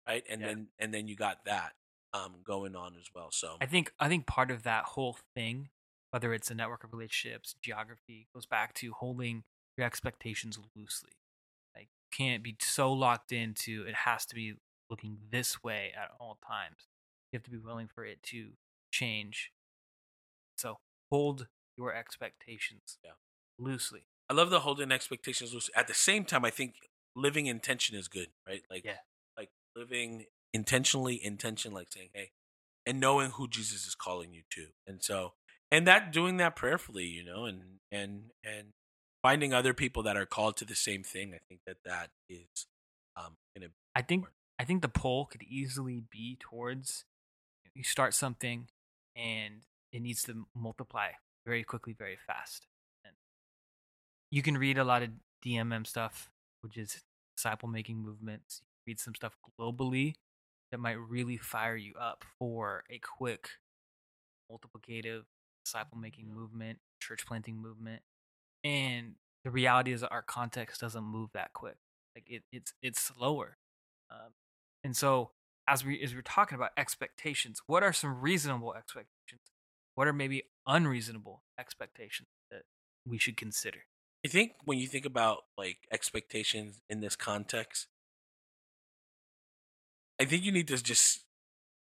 right? 0.07 0.23
And 0.29 0.41
yeah. 0.41 0.47
then 0.47 0.67
and 0.79 0.93
then 0.93 1.07
you 1.07 1.15
got 1.15 1.45
that 1.45 1.73
um, 2.13 2.35
going 2.43 2.75
on 2.75 2.95
as 2.97 3.07
well. 3.13 3.29
So 3.31 3.57
I 3.59 3.65
think 3.65 3.91
I 3.99 4.07
think 4.07 4.27
part 4.27 4.51
of 4.51 4.63
that 4.63 4.85
whole 4.85 5.17
thing 5.35 5.69
whether 6.11 6.33
it's 6.33 6.49
a 6.49 6.55
network 6.55 6.83
of 6.83 6.93
relationships, 6.93 7.55
geography, 7.61 8.27
goes 8.33 8.45
back 8.45 8.73
to 8.75 8.93
holding 8.93 9.43
your 9.77 9.85
expectations 9.85 10.57
loosely. 10.75 11.11
Like 11.75 11.89
you 12.01 12.17
can't 12.17 12.43
be 12.43 12.55
so 12.59 12.91
locked 12.91 13.31
into 13.31 13.85
it 13.87 13.95
has 14.05 14.25
to 14.27 14.35
be 14.35 14.53
looking 14.89 15.17
this 15.31 15.63
way 15.63 15.91
at 15.95 16.11
all 16.19 16.37
times. 16.47 16.87
You 17.31 17.37
have 17.37 17.43
to 17.43 17.51
be 17.51 17.57
willing 17.57 17.89
for 17.93 18.05
it 18.05 18.23
to 18.23 18.51
change. 18.91 19.51
So 20.57 20.77
hold 21.11 21.47
your 21.77 21.93
expectations 21.93 22.97
yeah. 23.03 23.11
loosely. 23.59 24.07
I 24.29 24.33
love 24.33 24.49
the 24.49 24.61
holding 24.61 24.91
expectations 24.91 25.53
loosely. 25.53 25.73
At 25.75 25.87
the 25.87 25.93
same 25.93 26.25
time, 26.25 26.43
I 26.43 26.49
think 26.49 26.75
living 27.15 27.45
intention 27.45 27.95
is 27.95 28.07
good, 28.07 28.27
right? 28.47 28.61
Like 28.69 28.85
yeah. 28.85 28.97
like 29.37 29.49
living 29.75 30.25
intentionally, 30.53 31.23
intention 31.23 31.73
like 31.73 31.91
saying, 31.91 32.09
Hey, 32.13 32.31
and 32.85 32.99
knowing 32.99 33.31
who 33.31 33.47
Jesus 33.47 33.85
is 33.85 33.95
calling 33.95 34.33
you 34.33 34.43
to. 34.51 34.67
And 34.85 35.03
so 35.03 35.33
and 35.71 35.87
that 35.87 36.11
doing 36.11 36.37
that 36.37 36.55
prayerfully, 36.55 37.05
you 37.05 37.23
know, 37.23 37.45
and 37.45 37.61
and 37.91 38.31
and 38.43 38.67
finding 39.21 39.53
other 39.53 39.73
people 39.73 40.03
that 40.03 40.17
are 40.17 40.25
called 40.25 40.57
to 40.57 40.65
the 40.65 40.75
same 40.75 41.03
thing. 41.03 41.33
I 41.33 41.39
think 41.49 41.61
that 41.65 41.77
that 41.85 42.09
is 42.29 42.67
um 43.15 43.35
gonna. 43.55 43.71
I 43.95 44.01
think 44.01 44.25
I 44.59 44.63
think 44.63 44.81
the 44.81 44.89
pull 44.89 45.25
could 45.25 45.43
easily 45.43 46.03
be 46.09 46.37
towards 46.39 47.05
you 47.77 47.83
start 47.83 48.13
something 48.13 48.67
and 49.15 49.61
it 49.93 50.01
needs 50.01 50.23
to 50.23 50.47
multiply 50.55 51.09
very 51.45 51.63
quickly, 51.63 51.93
very 51.93 52.17
fast. 52.25 52.65
And 53.05 53.13
you 54.31 54.41
can 54.41 54.57
read 54.57 54.77
a 54.77 54.83
lot 54.83 55.03
of 55.03 55.09
DMM 55.45 55.85
stuff, 55.85 56.31
which 56.61 56.75
is 56.75 57.01
disciple 57.35 57.69
making 57.69 57.97
movements. 57.97 58.61
you 58.85 58.91
read 58.91 58.99
some 58.99 59.13
stuff 59.13 59.37
globally 59.59 60.15
that 60.71 60.79
might 60.79 60.97
really 60.99 61.37
fire 61.37 61.75
you 61.75 61.93
up 61.99 62.25
for 62.39 62.83
a 62.89 62.99
quick 62.99 63.49
multiplicative 64.51 65.23
disciple 65.67 65.97
making 65.97 66.33
movement, 66.33 66.79
church 67.01 67.25
planting 67.25 67.57
movement. 67.57 68.01
And 68.63 69.15
the 69.43 69.51
reality 69.51 69.91
is 69.91 70.01
that 70.01 70.11
our 70.11 70.21
context 70.21 70.81
doesn't 70.81 71.03
move 71.03 71.29
that 71.33 71.53
quick. 71.53 71.75
Like 72.15 72.25
it, 72.27 72.43
it's 72.51 72.73
it's 72.81 73.01
slower. 73.01 73.57
Um, 74.09 74.31
and 74.83 74.95
so 74.95 75.31
as 75.67 75.85
we 75.85 76.01
as 76.01 76.15
we're 76.15 76.21
talking 76.21 76.55
about 76.55 76.71
expectations, 76.77 77.61
what 77.67 77.83
are 77.83 77.93
some 77.93 78.21
reasonable 78.21 78.73
expectations? 78.73 79.41
What 79.95 80.07
are 80.07 80.13
maybe 80.13 80.43
unreasonable 80.65 81.43
expectations 81.59 82.29
that 82.49 82.63
we 83.05 83.17
should 83.17 83.37
consider? 83.37 83.79
I 84.25 84.29
think 84.29 84.53
when 84.63 84.79
you 84.79 84.87
think 84.87 85.05
about 85.05 85.43
like 85.57 85.87
expectations 85.91 86.81
in 86.89 87.01
this 87.01 87.15
context, 87.15 87.87
I 90.19 90.25
think 90.25 90.43
you 90.43 90.51
need 90.51 90.67
to 90.69 90.81
just 90.81 91.25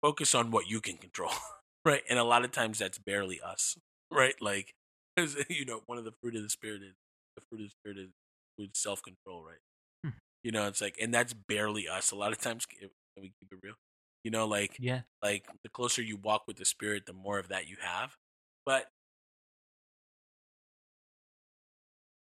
focus 0.02 0.34
on 0.34 0.50
what 0.50 0.68
you 0.68 0.80
can 0.80 0.96
control. 0.96 1.32
right? 1.84 2.02
And 2.08 2.18
a 2.18 2.24
lot 2.24 2.44
of 2.44 2.52
times 2.52 2.78
that's 2.78 2.98
barely 2.98 3.40
us, 3.40 3.76
right? 4.10 4.34
Like, 4.40 4.74
you 5.48 5.64
know, 5.64 5.82
one 5.86 5.98
of 5.98 6.04
the 6.04 6.12
fruit 6.20 6.36
of 6.36 6.42
the 6.42 6.48
spirit 6.48 6.82
is 6.82 6.94
the 7.36 7.42
fruit 7.48 7.62
of 7.62 7.66
the 7.66 7.70
spirit 7.70 7.98
is 7.98 8.10
includes 8.56 8.80
self 8.80 9.02
control, 9.02 9.44
right? 9.44 9.58
Hmm. 10.04 10.18
You 10.42 10.52
know, 10.52 10.66
it's 10.66 10.80
like, 10.80 10.96
and 11.00 11.12
that's 11.12 11.32
barely 11.32 11.88
us. 11.88 12.10
A 12.10 12.16
lot 12.16 12.32
of 12.32 12.40
times, 12.40 12.66
can 12.66 12.88
we 13.16 13.32
keep 13.40 13.52
it 13.52 13.58
real? 13.62 13.74
You 14.22 14.30
know, 14.30 14.46
like, 14.46 14.76
yeah, 14.78 15.02
like 15.22 15.46
the 15.62 15.68
closer 15.68 16.02
you 16.02 16.16
walk 16.16 16.44
with 16.46 16.56
the 16.56 16.64
spirit, 16.64 17.06
the 17.06 17.12
more 17.12 17.38
of 17.38 17.48
that 17.48 17.68
you 17.68 17.76
have. 17.80 18.16
But 18.64 18.86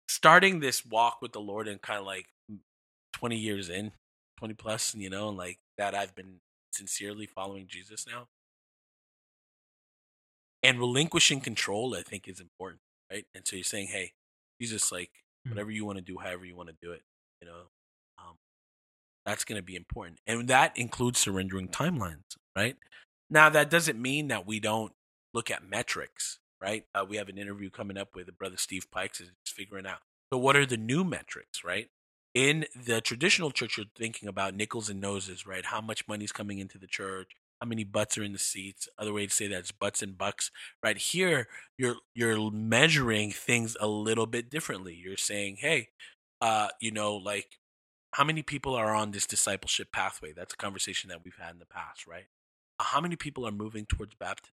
starting 0.08 0.60
this 0.60 0.84
walk 0.84 1.18
with 1.22 1.32
the 1.32 1.40
Lord 1.40 1.66
and 1.66 1.80
kind 1.80 1.98
of 1.98 2.06
like 2.06 2.26
20 3.14 3.36
years 3.36 3.70
in, 3.70 3.92
20 4.38 4.54
plus, 4.54 4.94
you 4.94 5.08
know, 5.08 5.30
like 5.30 5.58
that 5.78 5.94
I've 5.94 6.14
been 6.14 6.40
sincerely 6.72 7.26
following 7.26 7.66
Jesus 7.68 8.06
now 8.06 8.26
and 10.64 10.78
relinquishing 10.78 11.40
control 11.40 11.94
i 11.96 12.02
think 12.02 12.26
is 12.26 12.40
important 12.40 12.80
right? 13.12 13.26
And 13.34 13.46
so 13.46 13.56
you're 13.56 13.64
saying 13.64 13.88
hey 13.88 14.12
jesus 14.60 14.90
like 14.90 15.10
hmm. 15.44 15.52
whatever 15.52 15.70
you 15.70 15.84
want 15.84 15.98
to 15.98 16.04
do 16.04 16.18
however 16.18 16.44
you 16.44 16.56
want 16.56 16.68
to 16.70 16.76
do 16.82 16.92
it 16.92 17.02
you 17.40 17.46
know 17.46 17.68
um, 18.18 18.36
that's 19.24 19.44
going 19.44 19.58
to 19.58 19.62
be 19.62 19.76
important. 19.76 20.18
And 20.26 20.48
that 20.48 20.76
includes 20.76 21.18
surrendering 21.18 21.68
timelines 21.68 22.36
right? 22.56 22.76
Now 23.30 23.48
that 23.50 23.70
doesn't 23.70 24.00
mean 24.00 24.28
that 24.28 24.46
we 24.46 24.60
don't 24.60 24.92
look 25.32 25.50
at 25.50 25.68
metrics 25.68 26.38
right? 26.60 26.84
Uh, 26.94 27.04
we 27.06 27.16
have 27.16 27.28
an 27.28 27.36
interview 27.36 27.68
coming 27.68 27.98
up 27.98 28.14
with 28.14 28.36
brother 28.38 28.56
steve 28.56 28.90
pikes 28.90 29.20
is 29.20 29.30
figuring 29.46 29.86
out. 29.86 29.98
So 30.32 30.38
what 30.38 30.56
are 30.56 30.66
the 30.66 30.76
new 30.76 31.04
metrics 31.04 31.64
right? 31.64 31.88
In 32.34 32.66
the 32.74 33.00
traditional 33.00 33.50
church 33.50 33.76
you're 33.76 33.86
thinking 33.96 34.28
about 34.28 34.54
nickels 34.54 34.88
and 34.88 35.00
noses 35.00 35.46
right? 35.46 35.64
How 35.64 35.80
much 35.80 36.06
money's 36.08 36.32
coming 36.32 36.58
into 36.58 36.78
the 36.78 36.86
church 36.86 37.32
how 37.60 37.68
many 37.68 37.84
butts 37.84 38.18
are 38.18 38.24
in 38.24 38.32
the 38.32 38.38
seats. 38.38 38.88
Other 38.98 39.12
way 39.12 39.26
to 39.26 39.32
say 39.32 39.46
that 39.48 39.64
is 39.64 39.72
butts 39.72 40.02
and 40.02 40.18
bucks. 40.18 40.50
Right 40.82 40.98
here, 40.98 41.48
you're 41.78 41.96
you're 42.14 42.50
measuring 42.50 43.30
things 43.30 43.76
a 43.80 43.86
little 43.88 44.26
bit 44.26 44.50
differently. 44.50 44.94
You're 44.94 45.16
saying, 45.16 45.58
hey, 45.60 45.88
uh, 46.40 46.68
you 46.80 46.90
know, 46.90 47.16
like 47.16 47.58
how 48.12 48.24
many 48.24 48.42
people 48.42 48.74
are 48.74 48.94
on 48.94 49.10
this 49.10 49.26
discipleship 49.26 49.88
pathway? 49.92 50.32
That's 50.32 50.54
a 50.54 50.56
conversation 50.56 51.08
that 51.08 51.24
we've 51.24 51.38
had 51.40 51.52
in 51.52 51.58
the 51.58 51.66
past, 51.66 52.06
right? 52.06 52.26
Uh, 52.78 52.84
how 52.84 53.00
many 53.00 53.16
people 53.16 53.46
are 53.46 53.52
moving 53.52 53.86
towards 53.86 54.14
baptism, 54.14 54.54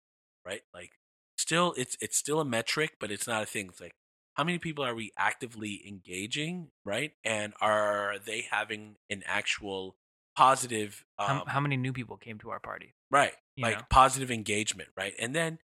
right? 0.46 0.62
Like, 0.74 0.92
still, 1.38 1.74
it's 1.78 1.98
it's 2.02 2.18
still 2.18 2.40
a 2.40 2.46
metric, 2.46 2.94
but 3.00 3.12
it's 3.12 3.28
not 3.28 3.44
a 3.44 3.46
thing. 3.46 3.68
It's 3.70 3.82
like 3.82 3.96
how 4.36 4.44
many 4.44 4.58
people 4.58 4.84
are 4.84 4.96
we 4.96 5.12
actively 5.18 5.82
engaging, 5.88 6.68
right? 6.84 7.14
And 7.24 7.54
are 7.62 8.16
they 8.24 8.46
having 8.52 8.98
an 9.10 9.24
actual 9.26 9.96
positive. 10.36 11.06
Um, 11.18 11.28
how, 11.28 11.44
how, 11.48 11.60
many 11.60 11.78
new 11.78 11.94
people 11.94 12.18
came 12.18 12.38
to 12.40 12.50
our 12.50 12.60
party? 12.60 12.94
Right, 13.12 13.34
like 13.58 13.78
know? 13.78 13.86
positive 13.90 14.32
engagement, 14.32 14.90
right? 14.96 15.14
And 15.20 15.36
then 15.36 15.60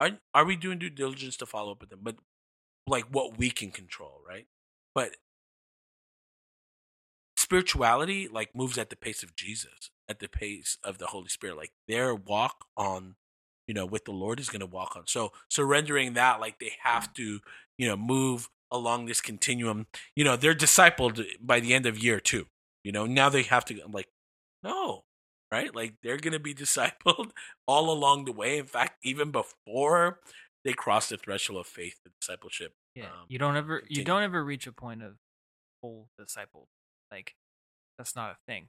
are, 0.00 0.10
are 0.34 0.44
we 0.44 0.56
doing 0.56 0.78
due 0.78 0.90
diligence 0.90 1.36
to 1.38 1.46
follow 1.46 1.72
up 1.72 1.80
with 1.80 1.90
them? 1.90 2.00
But 2.02 2.16
like 2.86 3.04
what 3.10 3.38
we 3.38 3.50
can 3.50 3.70
control, 3.70 4.20
right? 4.26 4.46
But 4.94 5.16
spirituality 7.36 8.28
like 8.28 8.54
moves 8.54 8.78
at 8.78 8.90
the 8.90 8.96
pace 8.96 9.22
of 9.22 9.34
Jesus, 9.34 9.90
at 10.08 10.20
the 10.20 10.28
pace 10.28 10.78
of 10.84 10.98
the 10.98 11.06
Holy 11.06 11.28
Spirit. 11.28 11.56
Like 11.56 11.72
their 11.88 12.14
walk 12.14 12.66
on, 12.76 13.16
you 13.66 13.74
know, 13.74 13.86
with 13.86 14.04
the 14.04 14.12
Lord 14.12 14.40
is 14.40 14.48
going 14.48 14.60
to 14.60 14.66
walk 14.66 14.96
on. 14.96 15.06
So 15.06 15.32
surrendering 15.48 16.14
that, 16.14 16.40
like 16.40 16.58
they 16.58 16.72
have 16.82 17.12
to, 17.14 17.40
you 17.76 17.88
know, 17.88 17.96
move 17.96 18.48
along 18.70 19.06
this 19.06 19.20
continuum. 19.20 19.86
You 20.14 20.24
know, 20.24 20.36
they're 20.36 20.54
discipled 20.54 21.24
by 21.40 21.60
the 21.60 21.74
end 21.74 21.86
of 21.86 21.98
year 21.98 22.20
two. 22.20 22.46
You 22.84 22.92
know, 22.92 23.06
now 23.06 23.28
they 23.28 23.42
have 23.44 23.64
to. 23.66 23.80
I'm 23.84 23.92
like, 23.92 24.08
no, 24.62 25.04
right? 25.52 25.74
Like 25.74 25.94
they're 26.02 26.16
going 26.16 26.32
to 26.32 26.38
be 26.38 26.54
discipled 26.64 27.30
all 27.66 27.90
along 27.90 28.24
the 28.24 28.32
way. 28.32 28.58
In 28.58 28.66
fact, 28.66 28.98
even 29.04 29.30
before 29.30 30.20
they 30.64 30.72
cross 30.72 31.08
the 31.08 31.16
threshold 31.16 31.60
of 31.60 31.66
faith 31.66 31.96
and 32.04 32.14
discipleship. 32.20 32.72
Yeah, 32.94 33.06
um, 33.06 33.26
you 33.28 33.38
don't 33.38 33.56
ever 33.56 33.80
continue. 33.80 34.00
you 34.00 34.04
don't 34.04 34.22
ever 34.22 34.44
reach 34.44 34.66
a 34.66 34.72
point 34.72 35.02
of 35.02 35.14
full 35.80 36.08
disciple. 36.18 36.68
Like 37.10 37.34
that's 37.98 38.16
not 38.16 38.30
a 38.32 38.36
thing. 38.46 38.68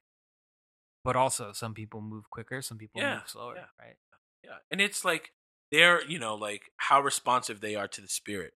But 1.03 1.15
also, 1.15 1.51
some 1.51 1.73
people 1.73 2.01
move 2.01 2.29
quicker, 2.29 2.61
some 2.61 2.77
people 2.77 3.01
Yeah, 3.01 3.15
move 3.15 3.23
slower, 3.29 3.55
yeah. 3.55 3.65
right? 3.79 3.95
Yeah, 4.43 4.57
and 4.69 4.79
it's 4.79 5.03
like 5.03 5.31
they're 5.71 6.03
you 6.05 6.19
know 6.19 6.35
like 6.35 6.63
how 6.77 7.01
responsive 7.01 7.61
they 7.61 7.75
are 7.75 7.87
to 7.87 8.01
the 8.01 8.07
spirit. 8.07 8.53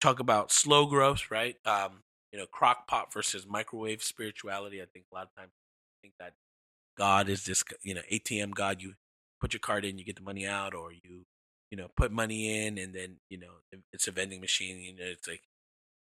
Talk 0.00 0.18
about 0.18 0.50
slow 0.50 0.86
growth, 0.86 1.30
right? 1.30 1.56
Um, 1.64 2.02
you 2.34 2.40
know, 2.40 2.46
crock 2.46 2.88
pot 2.88 3.12
versus 3.12 3.46
microwave 3.46 4.02
spirituality. 4.02 4.82
I 4.82 4.86
think 4.92 5.04
a 5.12 5.14
lot 5.14 5.28
of 5.28 5.34
times 5.40 5.52
I 5.54 5.94
think 6.02 6.14
that 6.18 6.32
God 6.98 7.28
is 7.28 7.44
this 7.44 7.62
you 7.84 7.94
know 7.94 8.00
ATM 8.10 8.50
God. 8.56 8.82
You 8.82 8.94
put 9.40 9.52
your 9.52 9.60
card 9.60 9.84
in, 9.84 9.98
you 9.98 10.04
get 10.04 10.16
the 10.16 10.22
money 10.22 10.44
out, 10.44 10.74
or 10.74 10.90
you 10.90 11.26
you 11.70 11.76
know 11.76 11.86
put 11.96 12.10
money 12.10 12.66
in, 12.66 12.76
and 12.76 12.92
then 12.92 13.18
you 13.30 13.38
know 13.38 13.52
it's 13.92 14.08
a 14.08 14.10
vending 14.10 14.40
machine. 14.40 14.80
You 14.80 14.96
know, 14.96 15.04
it's 15.04 15.28
like, 15.28 15.42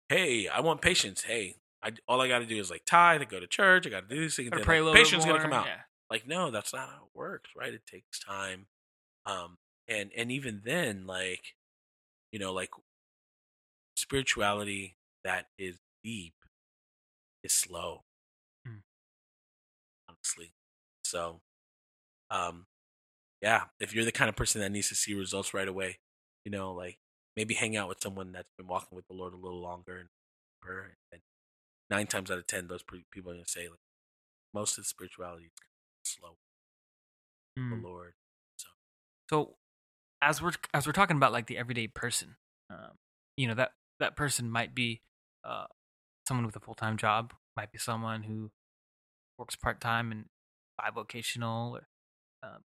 hey, 0.09 0.49
I 0.49 0.61
want 0.61 0.81
patience. 0.81 1.25
Hey, 1.25 1.57
I 1.83 1.93
all 2.09 2.23
I 2.23 2.29
got 2.29 2.39
to 2.39 2.47
do 2.47 2.57
is 2.59 2.71
like 2.71 2.87
tithe, 2.87 3.21
I 3.21 3.25
go 3.27 3.39
to 3.39 3.47
church, 3.47 3.87
I 3.87 3.91
got 3.91 4.09
to 4.09 4.15
do 4.15 4.23
this 4.23 4.37
thing. 4.37 4.47
and 4.47 4.53
Gotta 4.53 4.61
then, 4.61 4.65
pray 4.65 4.79
a 4.79 4.85
like, 4.85 4.95
little 4.95 5.05
patience 5.05 5.25
is 5.25 5.27
gonna 5.31 5.43
come 5.43 5.53
out 5.53 5.67
Yeah. 5.67 5.81
like 6.09 6.27
no 6.27 6.51
that's 6.51 6.73
not 6.73 6.89
how 6.89 7.05
it 7.05 7.11
works 7.15 7.51
right 7.55 7.75
it 7.75 7.85
takes 7.87 8.19
time 8.19 8.69
um 9.27 9.59
and 9.87 10.11
and 10.17 10.33
even 10.33 10.63
then 10.65 11.07
like 11.07 11.57
you 12.33 12.39
know 12.39 12.55
like 12.55 12.71
spirituality 13.97 14.97
that 15.25 15.47
is 15.59 15.79
deep 16.05 16.35
is 17.43 17.53
slow 17.53 18.05
Mm. 18.67 18.83
honestly 20.09 20.55
so 21.05 21.41
um 22.31 22.67
yeah 23.41 23.65
if 23.81 23.95
you're 23.95 24.05
the 24.05 24.13
kind 24.13 24.29
of 24.29 24.37
person 24.37 24.61
that 24.61 24.71
needs 24.71 24.89
to 24.89 24.95
see 24.95 25.15
results 25.15 25.53
right 25.53 25.69
away 25.69 25.99
you 26.45 26.51
know 26.53 26.73
like 26.73 26.99
maybe 27.37 27.55
hang 27.55 27.77
out 27.77 27.89
with 27.89 28.01
someone 28.03 28.33
that's 28.33 28.51
been 28.57 28.67
walking 28.69 28.95
with 28.97 29.07
the 29.09 29.15
lord 29.15 29.33
a 29.33 29.37
little 29.37 29.61
longer 29.61 29.99
and 29.99 30.09
deeper, 30.63 30.93
and 31.11 31.21
nine 31.91 32.07
times 32.07 32.31
out 32.31 32.39
of 32.39 32.47
ten 32.47 32.69
those 32.69 32.85
people 33.11 33.31
are 33.33 33.35
going 33.35 33.45
to 33.45 33.51
say 33.51 33.69
like 33.69 33.81
most 34.55 34.79
of 34.79 34.85
the 34.85 34.89
spirituality 34.89 35.47
is 36.05 36.11
slow 36.11 36.37
Mm. 37.59 37.83
the 37.83 37.89
lord 37.89 38.15
So 38.57 38.69
So 39.29 39.57
as 40.23 40.41
we're 40.41 40.53
as 40.73 40.87
we're 40.87 40.93
talking 40.93 41.17
about 41.17 41.33
like 41.33 41.47
the 41.49 41.59
everyday 41.59 41.87
person, 41.87 42.37
um, 42.71 42.93
you 43.37 43.47
know 43.47 43.55
that 43.55 43.73
that 44.01 44.17
person 44.17 44.51
might 44.51 44.75
be 44.75 45.03
uh, 45.45 45.67
someone 46.27 46.47
with 46.47 46.57
a 46.57 46.61
full 46.61 46.75
time 46.75 46.97
job, 46.97 47.33
might 47.57 47.73
be 47.73 47.79
someone 47.79 48.25
who 48.25 48.51
works 49.39 49.57
part 49.57 49.81
time 49.81 50.13
and 50.13 50.27
bivocational, 50.81 51.73
or 51.73 51.89
um, 52.43 52.65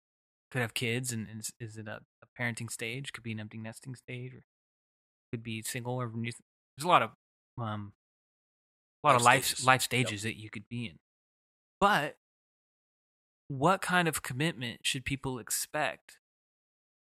could 0.52 0.62
have 0.62 0.74
kids 0.74 1.12
and, 1.12 1.28
and 1.30 1.40
is, 1.42 1.52
is 1.60 1.78
in 1.78 1.88
a, 1.88 2.00
a 2.24 2.42
parenting 2.42 2.70
stage, 2.72 3.14
could 3.14 3.24
be 3.24 3.32
an 3.32 3.40
empty 3.40 3.58
nesting 3.58 3.96
stage, 3.96 4.34
or 4.34 4.42
could 5.32 5.44
be 5.44 5.62
single 5.62 5.96
or 5.96 6.12
new. 6.14 6.32
There's 6.78 6.86
a 6.86 6.88
lot 6.88 7.02
of 7.02 7.12
um, 7.58 7.94
a 9.04 9.08
lot 9.08 9.14
Life 9.14 9.20
of 9.22 9.26
life 9.26 9.46
stages. 9.46 9.66
life 9.66 9.82
Yep. 9.82 9.84
stages 9.84 10.24
that 10.24 10.40
you 10.40 10.50
could 10.50 10.68
be 10.70 10.86
in, 10.86 11.00
but 11.80 12.18
what 13.48 13.82
kind 13.82 14.08
of 14.08 14.24
commitment 14.24 14.80
should 14.84 15.06
people 15.06 15.38
expect 15.40 16.18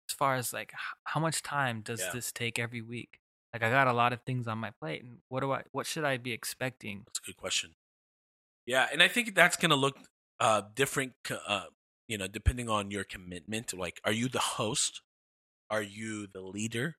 as 0.10 0.16
far 0.16 0.36
as 0.36 0.54
like 0.54 0.72
how 1.06 1.20
much 1.20 1.42
time 1.42 1.82
does 1.82 2.00
Yeah. 2.02 2.12
this 2.14 2.32
take 2.32 2.60
every 2.60 2.82
week 2.82 3.20
like 3.54 3.64
i 3.64 3.70
got 3.70 3.88
a 3.88 3.94
lot 3.94 4.14
of 4.14 4.22
things 4.22 4.48
on 4.48 4.58
my 4.58 4.72
plate 4.80 5.04
and 5.04 5.18
what 5.30 5.42
do 5.42 5.52
i 5.52 5.64
what 5.72 5.86
should 5.86 6.04
i 6.04 6.18
be 6.18 6.32
expecting 6.32 7.04
That's 7.06 7.20
a 7.20 7.26
good 7.26 7.38
question. 7.38 7.76
Yeah, 8.68 8.86
and 8.92 9.02
I 9.02 9.08
think 9.08 9.34
that's 9.34 9.56
going 9.56 9.70
to 9.70 9.78
look 9.78 9.98
uh, 10.42 10.62
different, 10.76 11.14
uh, 11.48 11.68
you 12.08 12.18
know, 12.18 12.28
depending 12.28 12.70
on 12.70 12.92
your 12.92 13.06
commitment. 13.06 13.74
Like, 13.74 14.02
are 14.04 14.12
you 14.12 14.28
the 14.28 14.40
host? 14.40 15.02
Are 15.72 15.82
you 15.82 16.28
the 16.28 16.42
leader? 16.42 16.98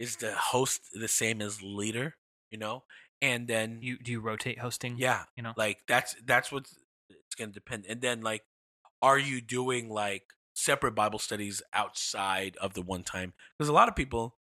Is 0.00 0.16
the 0.16 0.32
host 0.32 0.82
the 0.92 1.08
same 1.08 1.40
as 1.40 1.62
leader? 1.62 2.16
You 2.50 2.58
know, 2.58 2.82
and 3.22 3.46
then 3.46 3.78
you 3.82 3.98
do 3.98 4.12
you 4.12 4.20
rotate 4.20 4.58
hosting 4.58 4.96
yeah, 4.98 5.24
you 5.36 5.42
know 5.42 5.52
like 5.56 5.78
that's 5.88 6.14
that's 6.24 6.52
what 6.52 6.66
it's 7.08 7.34
going 7.36 7.50
to 7.50 7.54
depend. 7.54 7.86
And 7.88 8.00
then 8.00 8.20
like, 8.20 8.42
are 9.00 9.18
you 9.18 9.40
doing 9.40 9.88
like 9.88 10.24
separate 10.54 10.94
Bible 10.94 11.18
studies 11.18 11.62
outside 11.72 12.56
of 12.60 12.74
the 12.74 12.82
one 12.82 13.04
time? 13.04 13.32
Because 13.56 13.68
a 13.68 13.72
lot 13.72 13.88
of 13.88 13.96
people 13.96 14.36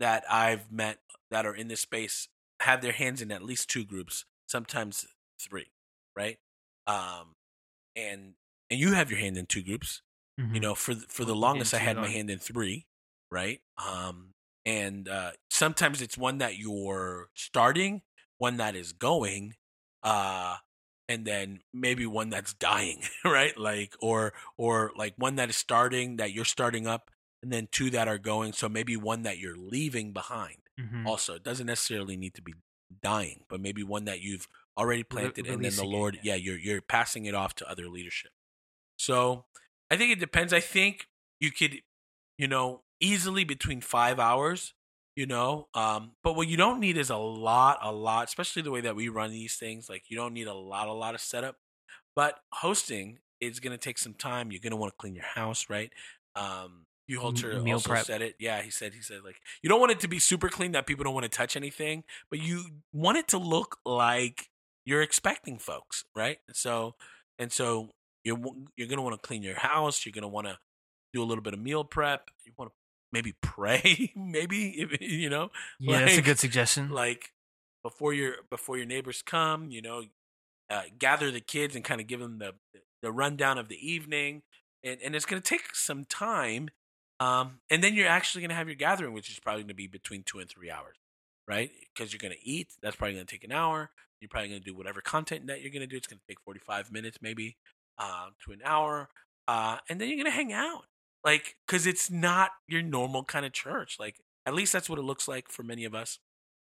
that 0.00 0.24
I've 0.30 0.70
met 0.72 1.00
that 1.30 1.46
are 1.46 1.54
in 1.54 1.68
this 1.68 1.80
space 1.80 2.28
have 2.60 2.82
their 2.82 2.92
hands 2.92 3.20
in 3.22 3.32
at 3.32 3.42
least 3.42 3.68
two 3.70 3.84
groups, 3.84 4.24
sometimes 4.48 5.06
three, 5.40 5.72
right? 6.16 6.38
Um, 6.86 7.34
and 7.96 8.34
and 8.70 8.80
you 8.80 8.92
have 8.94 9.10
your 9.10 9.20
hand 9.20 9.36
in 9.36 9.46
two 9.46 9.62
groups. 9.62 10.02
You 10.52 10.60
Mhm. 10.60 10.60
know, 10.60 10.74
for 10.74 10.94
for 11.08 11.24
the 11.24 11.34
longest, 11.36 11.74
I 11.74 11.78
had 11.78 11.98
my 11.98 12.08
hand 12.08 12.30
in 12.30 12.38
three, 12.38 12.86
right? 13.30 13.60
Um, 13.76 14.32
and 14.64 15.08
uh, 15.08 15.32
sometimes 15.50 16.00
it's 16.00 16.16
one 16.18 16.38
that 16.38 16.56
you're 16.56 17.30
starting, 17.34 18.02
one 18.38 18.56
that 18.58 18.76
is 18.76 18.92
going, 18.92 19.54
uh, 20.02 20.58
and 21.08 21.26
then 21.26 21.60
maybe 21.72 22.06
one 22.06 22.30
that's 22.30 22.54
dying, 22.54 23.02
right? 23.24 23.56
Like 23.58 23.94
or 24.00 24.32
or 24.56 24.92
like 24.96 25.14
one 25.16 25.36
that 25.36 25.50
is 25.50 25.56
starting 25.56 26.16
that 26.16 26.32
you're 26.32 26.44
starting 26.44 26.86
up, 26.86 27.10
and 27.44 27.52
then 27.52 27.68
two 27.70 27.90
that 27.90 28.08
are 28.08 28.18
going. 28.18 28.54
So 28.54 28.68
maybe 28.68 28.96
one 28.96 29.22
that 29.22 29.38
you're 29.38 29.56
leaving 29.56 30.12
behind. 30.12 30.56
Mhm. 30.80 31.06
Also, 31.06 31.34
it 31.34 31.42
doesn't 31.44 31.66
necessarily 31.66 32.16
need 32.16 32.34
to 32.34 32.42
be 32.42 32.54
dying, 33.02 33.44
but 33.48 33.60
maybe 33.60 33.82
one 33.82 34.06
that 34.06 34.20
you've 34.22 34.48
already 34.78 35.02
planted, 35.04 35.46
and 35.46 35.46
then 35.46 35.52
the 35.52 35.58
releasing 35.68 35.84
it, 35.84 35.92
Lord, 35.92 36.14
yeah. 36.22 36.34
yeah, 36.34 36.34
you're 36.36 36.58
you're 36.58 36.80
passing 36.80 37.26
it 37.26 37.34
off 37.34 37.54
to 37.56 37.68
other 37.70 37.88
leadership. 37.88 38.32
So 38.98 39.44
I 39.90 39.96
think 39.96 40.10
it 40.12 40.18
depends. 40.20 40.52
I 40.52 40.60
think 40.60 41.08
you 41.38 41.50
could, 41.52 41.82
you 42.38 42.48
know, 42.48 42.82
easily 43.00 43.44
between 43.44 43.80
five 43.80 44.18
hours, 44.18 44.72
you 45.14 45.26
know. 45.26 45.68
Um, 45.74 46.16
but 46.24 46.34
what 46.34 46.48
you 46.48 46.56
don't 46.56 46.80
need 46.80 46.96
is 46.96 47.10
a 47.10 47.16
lot, 47.16 47.78
a 47.82 47.92
lot, 47.92 48.28
especially 48.28 48.62
the 48.62 48.70
way 48.70 48.80
that 48.80 48.96
we 48.96 49.08
run 49.08 49.30
these 49.30 49.56
things. 49.56 49.88
Like 49.88 50.04
you 50.08 50.16
don't 50.16 50.32
need 50.32 50.46
a 50.46 50.54
lot, 50.54 50.88
a 50.88 50.92
lot 50.92 51.14
of 51.14 51.20
setup. 51.20 51.56
But 52.16 52.40
hosting 52.52 53.18
is 53.40 53.60
going 53.60 53.72
to 53.72 53.78
take 53.78 53.98
some 53.98 54.14
time. 54.14 54.50
You're 54.50 54.60
going 54.60 54.70
to 54.70 54.76
want 54.76 54.92
to 54.92 54.96
clean 54.96 55.14
your 55.14 55.24
house, 55.24 55.66
right? 55.68 55.92
Um, 56.36 56.86
you 57.06 57.20
Halter 57.20 57.60
meal 57.60 57.74
also 57.74 57.90
prep. 57.90 58.06
said 58.06 58.22
it. 58.22 58.34
Yeah, 58.38 58.62
he 58.62 58.70
said 58.70 58.94
he 58.94 59.02
said 59.02 59.20
like 59.24 59.36
you 59.62 59.68
don't 59.68 59.80
want 59.80 59.92
it 59.92 60.00
to 60.00 60.08
be 60.08 60.18
super 60.18 60.48
clean 60.48 60.72
that 60.72 60.86
people 60.86 61.04
don't 61.04 61.14
want 61.14 61.24
to 61.24 61.30
touch 61.30 61.56
anything, 61.56 62.04
but 62.30 62.40
you 62.40 62.64
want 62.92 63.18
it 63.18 63.28
to 63.28 63.38
look 63.38 63.78
like 63.84 64.48
you're 64.84 65.02
expecting 65.02 65.58
folks, 65.58 66.04
right? 66.14 66.38
So 66.52 66.94
and 67.38 67.52
so 67.52 67.90
you're 68.24 68.38
you're 68.76 68.88
gonna 68.88 69.02
want 69.02 69.20
to 69.20 69.26
clean 69.26 69.42
your 69.42 69.58
house. 69.58 70.04
You're 70.04 70.12
gonna 70.12 70.28
want 70.28 70.46
to 70.46 70.58
do 71.12 71.22
a 71.22 71.26
little 71.26 71.42
bit 71.42 71.54
of 71.54 71.60
meal 71.60 71.84
prep. 71.84 72.30
You 72.44 72.52
want 72.56 72.70
to 72.70 72.74
maybe 73.12 73.34
pray, 73.42 74.12
maybe 74.16 74.68
if, 74.80 75.00
you 75.00 75.30
know, 75.30 75.50
yeah 75.78 76.00
that's 76.00 76.18
a 76.18 76.22
good 76.22 76.38
suggestion 76.38 76.90
like 76.90 77.32
before 77.82 78.12
your 78.12 78.36
before 78.50 78.76
your 78.76 78.86
neighbors 78.86 79.22
come. 79.22 79.70
You 79.70 79.82
know, 79.82 80.02
uh, 80.70 80.82
gather 80.98 81.30
the 81.30 81.40
kids 81.40 81.76
and 81.76 81.84
kind 81.84 82.00
of 82.00 82.06
give 82.06 82.20
them 82.20 82.38
the 82.38 82.52
the 83.02 83.12
rundown 83.12 83.58
of 83.58 83.68
the 83.68 83.76
evening, 83.76 84.42
and 84.82 84.98
and 85.04 85.14
it's 85.14 85.26
gonna 85.26 85.40
take 85.40 85.74
some 85.74 86.04
time. 86.04 86.70
Um, 87.20 87.60
and 87.70 87.82
then 87.82 87.94
you're 87.94 88.08
actually 88.08 88.42
gonna 88.42 88.54
have 88.54 88.68
your 88.68 88.76
gathering, 88.76 89.12
which 89.12 89.30
is 89.30 89.38
probably 89.38 89.62
gonna 89.62 89.74
be 89.74 89.86
between 89.86 90.22
two 90.24 90.38
and 90.38 90.48
three 90.48 90.70
hours, 90.70 90.96
right? 91.48 91.70
Because 91.94 92.12
you're 92.12 92.18
gonna 92.18 92.34
eat. 92.42 92.72
That's 92.82 92.96
probably 92.96 93.14
gonna 93.14 93.26
take 93.26 93.44
an 93.44 93.52
hour. 93.52 93.90
You're 94.20 94.28
probably 94.28 94.48
gonna 94.48 94.60
do 94.60 94.74
whatever 94.74 95.00
content 95.00 95.46
that 95.46 95.62
you're 95.62 95.72
gonna 95.72 95.86
do. 95.86 95.96
It's 95.96 96.06
gonna 96.06 96.20
take 96.28 96.40
45 96.40 96.90
minutes, 96.92 97.18
maybe 97.22 97.56
uh, 97.98 98.28
to 98.44 98.52
an 98.52 98.60
hour, 98.64 99.08
uh, 99.46 99.78
and 99.88 100.00
then 100.00 100.08
you're 100.08 100.18
gonna 100.18 100.30
hang 100.30 100.52
out, 100.52 100.86
like, 101.24 101.56
because 101.66 101.86
it's 101.86 102.10
not 102.10 102.50
your 102.68 102.82
normal 102.82 103.24
kind 103.24 103.46
of 103.46 103.52
church. 103.52 103.96
Like, 104.00 104.20
at 104.46 104.54
least 104.54 104.72
that's 104.72 104.88
what 104.90 104.98
it 104.98 105.02
looks 105.02 105.28
like 105.28 105.48
for 105.48 105.62
many 105.62 105.84
of 105.84 105.94
us. 105.94 106.18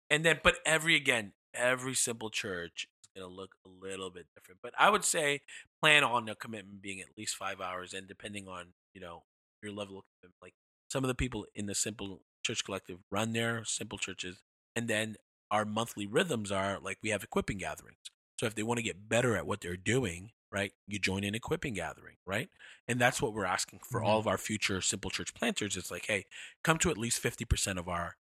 And 0.09 0.25
then, 0.25 0.39
but 0.43 0.57
every 0.65 0.95
again, 0.95 1.33
every 1.53 1.93
simple 1.93 2.29
church 2.29 2.87
is 3.01 3.09
gonna 3.15 3.33
look 3.33 3.55
a 3.65 3.69
little 3.69 4.09
bit 4.09 4.27
different. 4.35 4.59
But 4.61 4.73
I 4.77 4.89
would 4.89 5.05
say 5.05 5.41
plan 5.81 6.03
on 6.03 6.27
a 6.29 6.35
commitment 6.35 6.81
being 6.81 6.99
at 7.01 7.17
least 7.17 7.35
five 7.35 7.61
hours, 7.61 7.93
and 7.93 8.07
depending 8.07 8.47
on 8.47 8.73
you 8.93 9.01
know 9.01 9.23
your 9.63 9.71
level 9.73 9.97
of 9.99 10.03
like 10.41 10.53
some 10.89 11.03
of 11.03 11.07
the 11.07 11.15
people 11.15 11.45
in 11.55 11.65
the 11.65 11.75
simple 11.75 12.23
church 12.43 12.63
collective 12.65 12.99
run 13.11 13.33
their 13.33 13.63
simple 13.65 13.97
churches, 13.97 14.41
and 14.75 14.87
then 14.87 15.15
our 15.49 15.65
monthly 15.65 16.05
rhythms 16.07 16.51
are 16.51 16.79
like 16.79 16.97
we 17.03 17.09
have 17.09 17.23
equipping 17.23 17.57
gatherings. 17.57 17.97
So 18.39 18.45
if 18.45 18.55
they 18.55 18.63
want 18.63 18.77
to 18.79 18.83
get 18.83 19.07
better 19.09 19.35
at 19.35 19.45
what 19.45 19.61
they're 19.61 19.77
doing, 19.77 20.31
right, 20.51 20.73
you 20.87 20.97
join 20.99 21.23
an 21.23 21.35
equipping 21.35 21.73
gathering, 21.75 22.17
right? 22.25 22.49
And 22.87 22.99
that's 22.99 23.21
what 23.21 23.33
we're 23.33 23.45
asking 23.45 23.81
for 23.83 24.01
Mhm. 24.01 24.03
all 24.03 24.19
of 24.19 24.27
our 24.27 24.37
future 24.37 24.81
simple 24.81 25.11
church 25.11 25.33
planters. 25.33 25.77
It's 25.77 25.91
like, 25.91 26.07
hey, 26.07 26.25
come 26.63 26.77
to 26.79 26.89
at 26.89 26.97
least 26.97 27.19
50% 27.19 27.77
of 27.79 27.87
our 27.87 28.15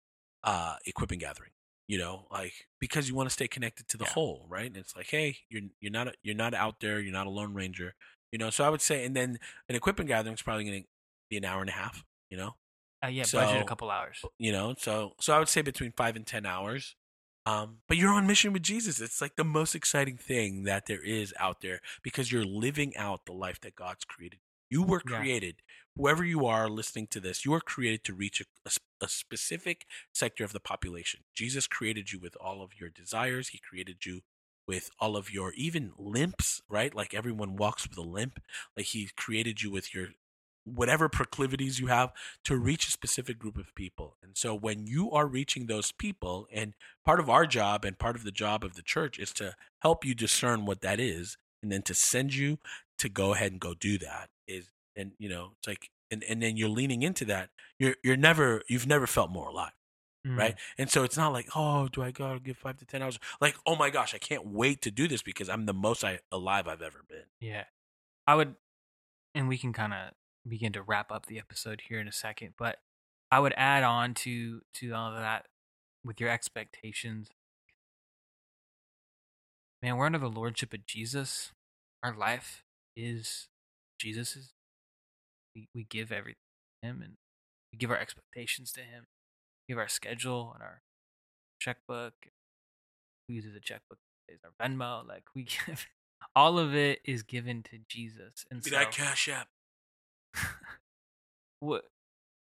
uh, 0.44 0.76
equipping 0.86 1.20
gathering, 1.20 1.52
you 1.88 1.98
know, 1.98 2.28
like 2.32 2.68
because 2.80 3.08
you 3.10 3.16
want 3.16 3.28
to 3.30 3.34
stay 3.34 3.48
connected 3.48 3.88
to 3.90 3.98
the 3.98 4.06
Yeah. 4.06 4.14
whole, 4.14 4.46
right? 4.50 4.68
And 4.68 4.78
it's 4.78 4.96
like, 4.96 5.08
hey, 5.08 5.38
you're 5.50 5.64
you're 5.80 5.92
not 5.92 6.16
you're 6.24 6.36
not 6.36 6.54
out 6.54 6.80
there, 6.80 7.00
you're 7.00 7.14
not 7.14 7.28
a 7.28 7.32
lone 7.32 7.54
ranger, 7.54 7.96
you 8.32 8.40
know. 8.40 8.50
So 8.50 8.64
I 8.64 8.70
would 8.70 8.82
say, 8.82 9.06
and 9.06 9.16
then 9.16 9.40
an 9.70 9.76
equipping 9.76 10.08
gathering 10.08 10.34
is 10.34 10.42
probably 10.42 10.66
going 10.66 10.84
to 10.84 10.88
be 11.30 11.38
an 11.38 11.46
hour 11.46 11.62
and 11.62 11.70
a 11.70 11.74
half, 11.74 12.04
you 12.30 12.38
know, 12.38 12.56
Uh, 13.04 13.08
yeah, 13.08 13.24
So- 13.24 13.40
budget 13.40 13.62
a 13.62 13.66
couple 13.66 13.90
hours. 13.90 14.22
you 14.38 14.52
know. 14.52 14.76
So 14.78 15.16
so 15.22 15.34
I 15.36 15.40
would 15.40 15.48
say 15.50 15.62
between 15.62 15.92
five 15.94 16.16
and 16.16 16.26
ten 16.28 16.46
hours. 16.46 16.96
Um, 17.46 17.82
but 17.88 17.98
you're 17.98 18.12
on 18.12 18.28
mission 18.28 18.52
with 18.54 18.62
Jesus. 18.64 19.00
It's 19.00 19.22
like 19.22 19.36
the 19.36 19.46
most 19.46 19.74
exciting 19.74 20.18
thing 20.18 20.64
that 20.64 20.86
there 20.86 21.02
is 21.02 21.34
out 21.40 21.62
there 21.62 21.80
because 22.04 22.32
you're 22.32 22.44
living 22.46 22.96
out 22.98 23.26
the 23.26 23.32
life 23.32 23.60
that 23.62 23.74
God's 23.76 24.04
created. 24.06 24.40
You 24.70 24.84
were 24.84 25.02
Yeah. 25.10 25.18
created, 25.18 25.64
whoever 25.96 26.24
you 26.24 26.46
are 26.46 26.70
listening 26.70 27.08
to 27.08 27.20
this, 27.20 27.46
you 27.46 27.52
were 27.52 27.62
created 27.62 28.04
to 28.06 28.14
reach 28.14 28.42
a, 28.42 28.46
a 28.66 28.72
a 29.02 29.08
specific 29.08 29.86
sector 30.14 30.44
of 30.44 30.52
the 30.52 30.60
population. 30.60 31.24
Jesus 31.34 31.66
created 31.68 32.12
you 32.12 32.20
with 32.20 32.36
all 32.36 32.62
of 32.62 32.78
your 32.80 32.90
desires. 32.90 33.48
He 33.50 33.58
created 33.60 34.06
you 34.06 34.24
with 34.68 34.92
all 35.00 35.16
of 35.16 35.32
your 35.32 35.54
even 35.54 35.94
limps, 35.98 36.62
right? 36.68 36.94
Like 36.94 37.14
everyone 37.14 37.56
walks 37.56 37.88
with 37.88 37.98
a 37.98 38.02
limp. 38.02 38.44
Like 38.76 38.88
he 38.88 39.08
created 39.16 39.62
you 39.64 39.72
with 39.72 39.94
your 39.96 40.10
whatever 40.66 41.10
proclivities 41.10 41.80
you 41.80 41.88
have 41.88 42.12
to 42.46 42.58
reach 42.58 42.88
a 42.88 42.92
specific 42.92 43.40
group 43.40 43.58
of 43.58 43.74
people. 43.76 44.18
And 44.22 44.38
so 44.38 44.54
when 44.56 44.86
you 44.86 45.12
are 45.12 45.26
reaching 45.28 45.66
those 45.66 45.92
people, 45.92 46.48
and 46.52 46.74
part 47.06 47.20
of 47.20 47.30
our 47.30 47.46
job 47.46 47.86
and 47.86 47.98
part 47.98 48.16
of 48.16 48.24
the 48.24 48.32
job 48.32 48.64
of 48.64 48.76
the 48.76 48.82
church 48.82 49.18
is 49.20 49.34
to 49.34 49.56
help 49.82 50.06
you 50.06 50.14
discern 50.14 50.66
what 50.66 50.82
that 50.82 51.00
is 51.00 51.38
and 51.64 51.72
then 51.72 51.82
to 51.84 51.94
send 51.94 52.36
you 52.36 52.60
to 52.98 53.10
go 53.10 53.34
ahead 53.34 53.52
and 53.52 53.62
go 53.62 53.74
do 53.74 53.98
that 53.98 54.30
is 54.48 54.68
and 54.96 55.12
you 55.18 55.30
know 55.30 55.52
it's 55.58 55.68
like 55.68 55.90
and, 56.12 56.24
and 56.24 56.42
then 56.42 56.58
you're 56.58 56.70
leaning 56.70 57.02
into 57.02 57.24
that 57.26 57.50
you're 57.78 57.96
you're 58.04 58.18
never 58.18 58.62
you've 58.68 58.88
never 58.88 59.08
felt 59.08 59.30
more 59.32 59.48
alive 59.48 59.72
Mm. 60.28 60.38
right 60.38 60.56
and 60.78 60.90
so 60.90 61.06
it's 61.06 61.16
not 61.16 61.32
like 61.32 61.48
oh 61.56 61.88
do 61.88 62.04
i 62.04 62.12
gotta 62.12 62.42
give 62.42 62.58
five 62.58 62.76
to 62.80 62.86
ten 62.86 63.02
hours 63.02 63.18
like 63.40 63.56
oh 63.66 63.78
my 63.78 63.90
gosh 63.90 64.14
i 64.14 64.18
can't 64.18 64.46
wait 64.46 64.82
to 64.82 64.92
do 64.92 65.08
this 65.08 65.22
because 65.22 65.48
i'm 65.48 65.66
the 65.66 65.74
most 65.74 66.04
I, 66.04 66.20
alive 66.30 66.68
i've 66.68 66.82
ever 66.82 67.06
been 67.08 67.24
Yeah. 67.40 67.64
I 68.28 68.36
would, 68.36 68.56
and 69.34 69.48
we 69.48 69.58
can 69.58 69.72
kind 69.72 69.94
of 69.94 70.12
begin 70.48 70.74
to 70.74 70.82
wrap 70.82 71.12
up 71.12 71.26
the 71.26 71.40
episode 71.40 71.84
here 71.88 72.00
in 72.00 72.08
a 72.08 72.12
second, 72.12 72.54
but 72.58 72.80
I 73.32 73.40
would 73.40 73.54
add 73.58 73.84
on 73.84 74.14
to 74.16 74.62
to 74.76 74.92
all 74.94 75.12
of 75.12 75.20
that 75.20 75.48
with 76.04 76.20
your 76.20 76.30
expectations. 76.30 77.30
Man, 79.82 79.98
we're 79.98 80.08
under 80.08 80.18
the 80.18 80.30
lordship 80.30 80.74
of 80.74 80.86
Jesus. 80.86 81.52
Our 82.04 82.16
life 82.16 82.64
is 82.96 83.48
Jesus's. 84.00 84.54
We 85.56 85.68
we 85.74 85.84
give 85.84 86.12
everything 86.12 86.38
to 86.82 86.90
Him, 86.90 87.02
and 87.04 87.14
we 87.72 87.78
give 87.78 87.92
our 87.92 88.00
expectations 88.00 88.72
to 88.74 88.82
Him. 88.82 89.08
give 89.68 89.78
our 89.78 89.88
schedule 89.88 90.52
and 90.54 90.64
our 90.64 90.82
checkbook. 91.60 92.14
Who 93.28 93.36
uses 93.36 93.56
a 93.56 93.60
checkbook? 93.60 94.00
Is 94.28 94.40
our 94.44 94.68
Venmo? 94.68 95.08
Like 95.08 95.24
we 95.36 95.44
give 95.68 95.88
all 96.36 96.60
of 96.60 96.76
it 96.76 97.00
is 97.06 97.24
given 97.24 97.64
to 97.64 97.80
Jesus. 97.88 98.46
And 98.50 98.62
be 98.62 98.70
so, 98.72 98.76
that 98.76 98.92
cash 98.92 99.30
app 99.30 99.48
what 101.60 101.84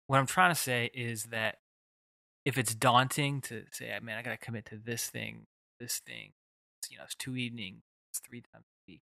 what 0.07 0.19
I'm 0.19 0.25
trying 0.25 0.53
to 0.53 0.59
say 0.59 0.89
is 0.93 1.25
that 1.25 1.57
if 2.45 2.57
it's 2.57 2.73
daunting 2.73 3.41
to 3.41 3.63
say, 3.71 3.91
man, 4.01 4.17
I 4.17 4.21
gotta 4.21 4.37
commit 4.37 4.65
to 4.67 4.77
this 4.77 5.09
thing, 5.09 5.47
this 5.79 5.99
thing, 5.99 6.31
it's, 6.79 6.89
you 6.89 6.97
know, 6.97 7.03
it's 7.03 7.15
two 7.15 7.35
evenings, 7.35 7.81
it's 8.09 8.19
three 8.19 8.41
times 8.41 8.65
a 8.65 8.91
week. 8.91 9.01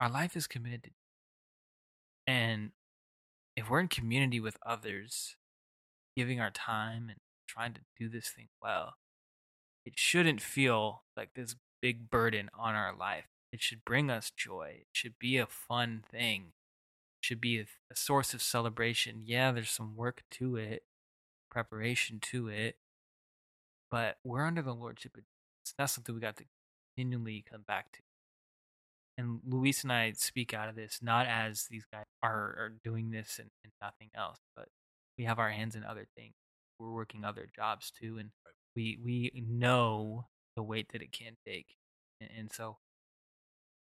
Our 0.00 0.10
life 0.10 0.34
is 0.34 0.46
committed 0.46 0.84
to, 0.84 0.90
and 2.26 2.70
if 3.54 3.68
we're 3.68 3.80
in 3.80 3.88
community 3.88 4.40
with 4.40 4.56
others, 4.64 5.36
giving 6.16 6.40
our 6.40 6.50
time 6.50 7.08
and 7.08 7.18
trying 7.46 7.74
to 7.74 7.80
do 7.98 8.08
this 8.08 8.30
thing 8.30 8.48
well, 8.62 8.94
it 9.84 9.94
shouldn't 9.96 10.40
feel 10.40 11.02
like 11.16 11.30
this 11.34 11.56
big 11.80 12.08
burden 12.08 12.48
on 12.58 12.74
our 12.74 12.96
life. 12.96 13.26
It 13.52 13.60
should 13.62 13.84
bring 13.84 14.10
us 14.10 14.32
joy. 14.34 14.78
It 14.80 14.86
should 14.92 15.18
be 15.18 15.36
a 15.36 15.46
fun 15.46 16.02
thing. 16.10 16.52
It 17.20 17.26
should 17.26 17.40
be 17.40 17.58
a, 17.60 17.64
a 17.90 17.96
source 17.96 18.32
of 18.32 18.42
celebration. 18.42 19.22
Yeah, 19.26 19.52
there's 19.52 19.70
some 19.70 19.94
work 19.94 20.22
to 20.32 20.56
it, 20.56 20.84
preparation 21.50 22.18
to 22.20 22.48
it, 22.48 22.76
but 23.90 24.16
we're 24.24 24.46
under 24.46 24.62
the 24.62 24.74
lordship 24.74 25.16
of 25.16 25.24
Jesus. 25.24 25.74
That's 25.76 25.92
something 25.92 26.14
we 26.14 26.20
got 26.20 26.38
to 26.38 26.44
continually 26.96 27.44
come 27.48 27.62
back 27.68 27.92
to. 27.92 27.98
And 29.18 29.40
Luis 29.46 29.82
and 29.82 29.92
I 29.92 30.12
speak 30.12 30.54
out 30.54 30.70
of 30.70 30.74
this 30.74 31.00
not 31.02 31.26
as 31.26 31.66
these 31.70 31.84
guys 31.92 32.06
are, 32.22 32.30
are 32.32 32.72
doing 32.82 33.10
this 33.10 33.38
and, 33.38 33.50
and 33.62 33.72
nothing 33.82 34.08
else, 34.14 34.38
but 34.56 34.68
we 35.18 35.24
have 35.24 35.38
our 35.38 35.50
hands 35.50 35.76
in 35.76 35.84
other 35.84 36.06
things. 36.16 36.32
We're 36.78 36.90
working 36.90 37.22
other 37.22 37.46
jobs 37.54 37.92
too, 37.92 38.16
and 38.18 38.30
we 38.74 38.98
we 39.04 39.30
know 39.46 40.26
the 40.56 40.62
weight 40.62 40.92
that 40.92 41.02
it 41.02 41.12
can 41.12 41.36
take, 41.46 41.76
and, 42.18 42.30
and 42.36 42.52
so. 42.52 42.78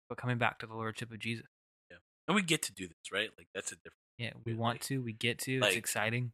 But 0.08 0.18
coming 0.18 0.38
back 0.38 0.58
to 0.60 0.66
the 0.66 0.74
lordship 0.74 1.12
of 1.12 1.18
Jesus, 1.18 1.46
Yeah, 1.90 1.98
and 2.26 2.34
we 2.34 2.42
get 2.42 2.62
to 2.62 2.72
do 2.72 2.86
this 2.88 3.12
right? 3.12 3.30
Like 3.36 3.48
that's 3.54 3.72
a 3.72 3.76
different 3.76 3.94
yeah, 4.18 4.30
we 4.44 4.54
want 4.54 4.76
like- 4.76 4.82
to, 4.84 5.02
we 5.02 5.12
get 5.12 5.38
to. 5.40 5.60
like- 5.60 5.68
it's 5.68 5.76
exciting. 5.76 6.32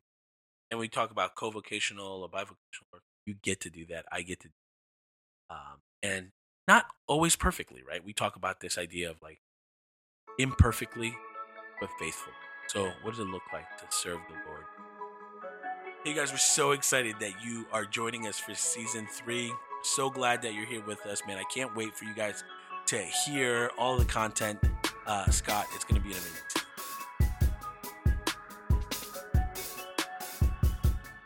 and 0.71 0.81
we 0.81 0.89
talk 0.89 1.11
about 1.11 1.35
co-vocational 1.35 2.23
or 2.23 2.29
bivocational 2.29 2.89
work 2.93 3.03
you 3.27 3.35
get 3.43 3.61
to 3.61 3.71
do 3.71 3.87
that 3.87 4.05
i 4.13 4.21
get 4.23 4.39
to 4.41 4.49
um, 5.51 5.79
and 6.03 6.29
not 6.69 6.87
always 7.07 7.37
perfectly 7.37 7.83
right? 7.89 8.03
We 8.05 8.13
talk 8.13 8.37
about 8.37 8.61
this 8.61 8.77
idea 8.79 9.11
of 9.11 9.17
like 9.23 9.39
imperfectly 10.39 11.15
but 11.81 11.91
faithful. 11.99 12.33
So 12.69 12.91
what 13.03 13.11
does 13.11 13.19
it 13.21 13.27
look 13.29 13.43
like 13.53 13.77
to 13.79 13.85
serve 13.91 14.21
the 14.29 14.35
lord? 14.49 14.65
Hey 16.05 16.15
guys 16.15 16.31
we're 16.33 16.39
so 16.39 16.73
excited 16.73 17.17
that 17.21 17.33
you 17.45 17.67
are 17.73 17.85
joining 17.85 18.27
us 18.27 18.39
for 18.39 18.55
season 18.55 19.07
three. 19.11 19.53
So 19.83 20.09
glad 20.11 20.41
that 20.43 20.55
you're 20.55 20.67
here 20.67 20.83
with 20.85 21.05
us 21.07 21.23
man. 21.27 21.37
I 21.39 21.45
can't 21.55 21.75
wait 21.77 21.95
for 21.97 22.05
you 22.05 22.15
guys 22.15 22.43
to 22.87 22.99
hear 22.99 23.71
all 23.79 23.97
the 23.97 24.05
content 24.05 24.59
uh, 25.07 25.29
scott 25.31 25.67
it's 25.75 25.85
going 25.85 26.01
to 26.01 26.07
be 26.07 26.13
amazing. 26.13 26.31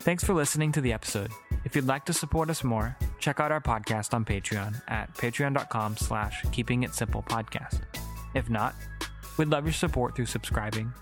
Thanks 0.01 0.25
for 0.25 0.33
listening 0.33 0.73
to 0.73 0.81
the 0.81 0.93
episode. 0.93 1.31
If 1.65 1.77
you'd 1.77 1.87
like 1.87 2.07
to 2.07 2.15
support 2.15 2.49
us 2.49 2.65
more, 2.65 2.97
check 3.19 3.41
out 3.41 3.53
our 3.53 3.61
podcast 3.61 4.15
on 4.15 4.25
Patreon 4.25 4.81
at 4.89 5.13
patreon.com 5.15 5.99
slash 5.99 6.45
keeping 6.51 6.83
it 6.83 6.95
simple 6.95 7.23
podcast. 7.23 7.83
If 8.35 8.49
not, 8.49 8.75
we'd 9.37 9.49
love 9.49 9.67
your 9.67 9.75
support 9.75 10.17
through 10.17 10.27
subscribing, 10.27 10.93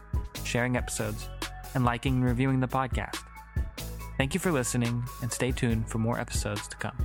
sharing 0.43 0.77
episodes, 0.77 1.29
and 1.75 1.85
liking 1.85 2.17
and 2.17 2.25
reviewing 2.25 2.59
the 2.59 2.67
podcast. 2.67 3.23
Thank 4.19 4.35
you 4.35 4.41
for 4.41 4.51
listening, 4.51 5.05
and 5.23 5.31
stay 5.31 5.53
tuned 5.53 5.89
for 5.89 5.99
more 5.99 6.19
episodes 6.19 6.67
to 6.69 6.77
come. 6.77 6.97